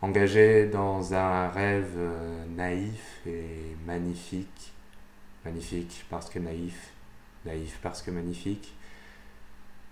engagés 0.00 0.66
dans 0.66 1.14
un 1.14 1.48
rêve 1.48 1.94
euh, 1.96 2.46
naïf 2.46 3.20
et 3.26 3.76
magnifique. 3.86 4.72
Magnifique 5.44 6.04
parce 6.10 6.28
que 6.28 6.40
naïf, 6.40 6.92
naïf 7.44 7.78
parce 7.80 8.02
que 8.02 8.10
magnifique, 8.10 8.74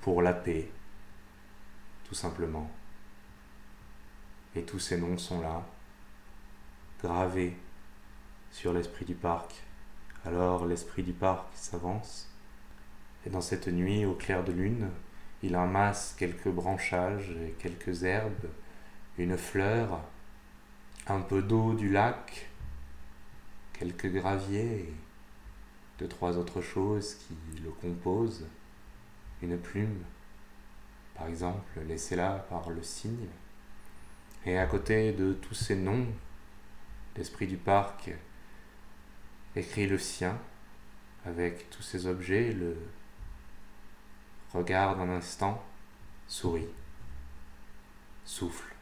pour 0.00 0.22
la 0.22 0.32
paix, 0.32 0.68
tout 2.04 2.14
simplement. 2.14 2.68
Et 4.56 4.62
tous 4.62 4.80
ces 4.80 4.98
noms 4.98 5.18
sont 5.18 5.40
là, 5.40 5.64
gravés 7.00 7.56
sur 8.50 8.72
l'esprit 8.72 9.04
du 9.04 9.14
parc. 9.14 9.54
Alors 10.24 10.66
l'esprit 10.66 11.04
du 11.04 11.12
parc 11.12 11.46
s'avance, 11.54 12.28
et 13.24 13.30
dans 13.30 13.40
cette 13.40 13.68
nuit 13.68 14.04
au 14.04 14.14
clair 14.14 14.42
de 14.42 14.52
lune, 14.52 14.90
il 15.42 15.54
amasse 15.54 16.14
quelques 16.18 16.48
branchages 16.48 17.30
et 17.30 17.54
quelques 17.58 18.04
herbes, 18.04 18.48
une 19.18 19.36
fleur, 19.36 20.00
un 21.06 21.20
peu 21.20 21.42
d'eau 21.42 21.74
du 21.74 21.90
lac, 21.90 22.48
quelques 23.72 24.12
graviers 24.12 24.80
et 24.80 24.94
deux, 25.98 26.08
trois 26.08 26.36
autres 26.36 26.60
choses 26.60 27.14
qui 27.14 27.60
le 27.62 27.70
composent, 27.70 28.46
une 29.42 29.58
plume, 29.58 30.04
par 31.14 31.26
exemple, 31.26 31.80
laissée 31.86 32.16
là 32.16 32.46
par 32.50 32.70
le 32.70 32.82
cygne. 32.82 33.28
Et 34.46 34.58
à 34.58 34.66
côté 34.66 35.12
de 35.12 35.32
tous 35.34 35.54
ces 35.54 35.76
noms, 35.76 36.06
l'esprit 37.16 37.46
du 37.46 37.56
parc 37.56 38.10
écrit 39.56 39.86
le 39.86 39.98
sien 39.98 40.38
avec 41.26 41.68
tous 41.70 41.82
ces 41.82 42.06
objets, 42.06 42.52
le 42.52 42.76
regarde 44.52 45.00
un 45.00 45.10
instant, 45.10 45.62
sourit, 46.26 46.68
souffle. 48.24 48.74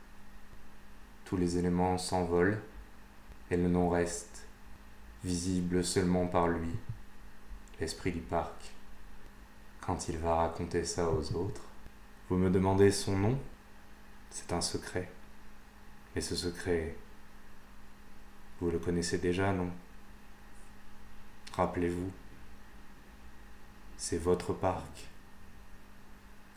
Tous 1.25 1.37
les 1.37 1.59
éléments 1.59 1.99
s'envolent 1.99 2.61
et 3.51 3.57
le 3.57 3.69
nom 3.69 3.89
reste, 3.89 4.47
visible 5.25 5.85
seulement 5.85 6.27
par 6.27 6.49
lui, 6.49 6.71
l'esprit 7.81 8.13
du 8.13 8.21
parc. 8.21 8.73
Quand 9.81 10.09
il 10.09 10.19
va 10.19 10.37
raconter 10.37 10.85
ça 10.85 11.11
aux 11.11 11.33
autres, 11.35 11.63
vous 12.29 12.37
me 12.37 12.51
demandez 12.51 12.91
son 12.91 13.17
nom? 13.17 13.39
C'est 14.31 14.53
un 14.53 14.61
secret. 14.61 15.11
Mais 16.15 16.21
ce 16.21 16.37
secret, 16.37 16.95
vous 18.61 18.71
le 18.71 18.79
connaissez 18.79 19.19
déjà, 19.19 19.53
non? 19.53 19.71
Rappelez-vous, 21.55 22.11
c'est 23.97 24.19
votre 24.19 24.53
parc. 24.53 25.09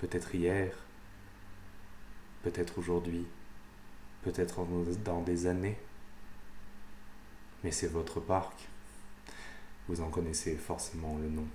Peut-être 0.02 0.34
hier, 0.34 0.74
peut-être 2.42 2.80
aujourd'hui, 2.80 3.28
peut-être 4.24 4.66
dans 5.04 5.22
des 5.22 5.46
années. 5.46 5.78
Mais 7.64 7.70
c'est 7.70 7.88
votre 7.88 8.20
parc. 8.20 8.68
Vous 9.88 10.02
en 10.02 10.10
connaissez 10.10 10.56
forcément 10.56 11.20
le 11.20 11.30
nom. 11.30 11.48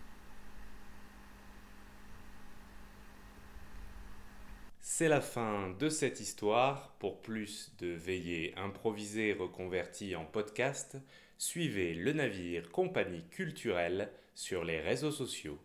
C'est 4.81 5.09
la 5.09 5.21
fin 5.21 5.71
de 5.81 5.89
cette 5.89 6.21
histoire. 6.21 6.93
Pour 7.01 7.21
plus 7.23 7.73
de 7.81 7.89
veillées 7.89 8.55
improvisées 8.57 9.33
reconverties 9.33 10.15
en 10.15 10.25
podcast, 10.25 10.97
suivez 11.37 11.95
le 11.95 12.13
navire 12.13 12.71
Compagnie 12.71 13.25
culturelle 13.29 14.09
sur 14.37 14.63
les 14.63 14.79
réseaux 14.79 15.11
sociaux. 15.11 15.59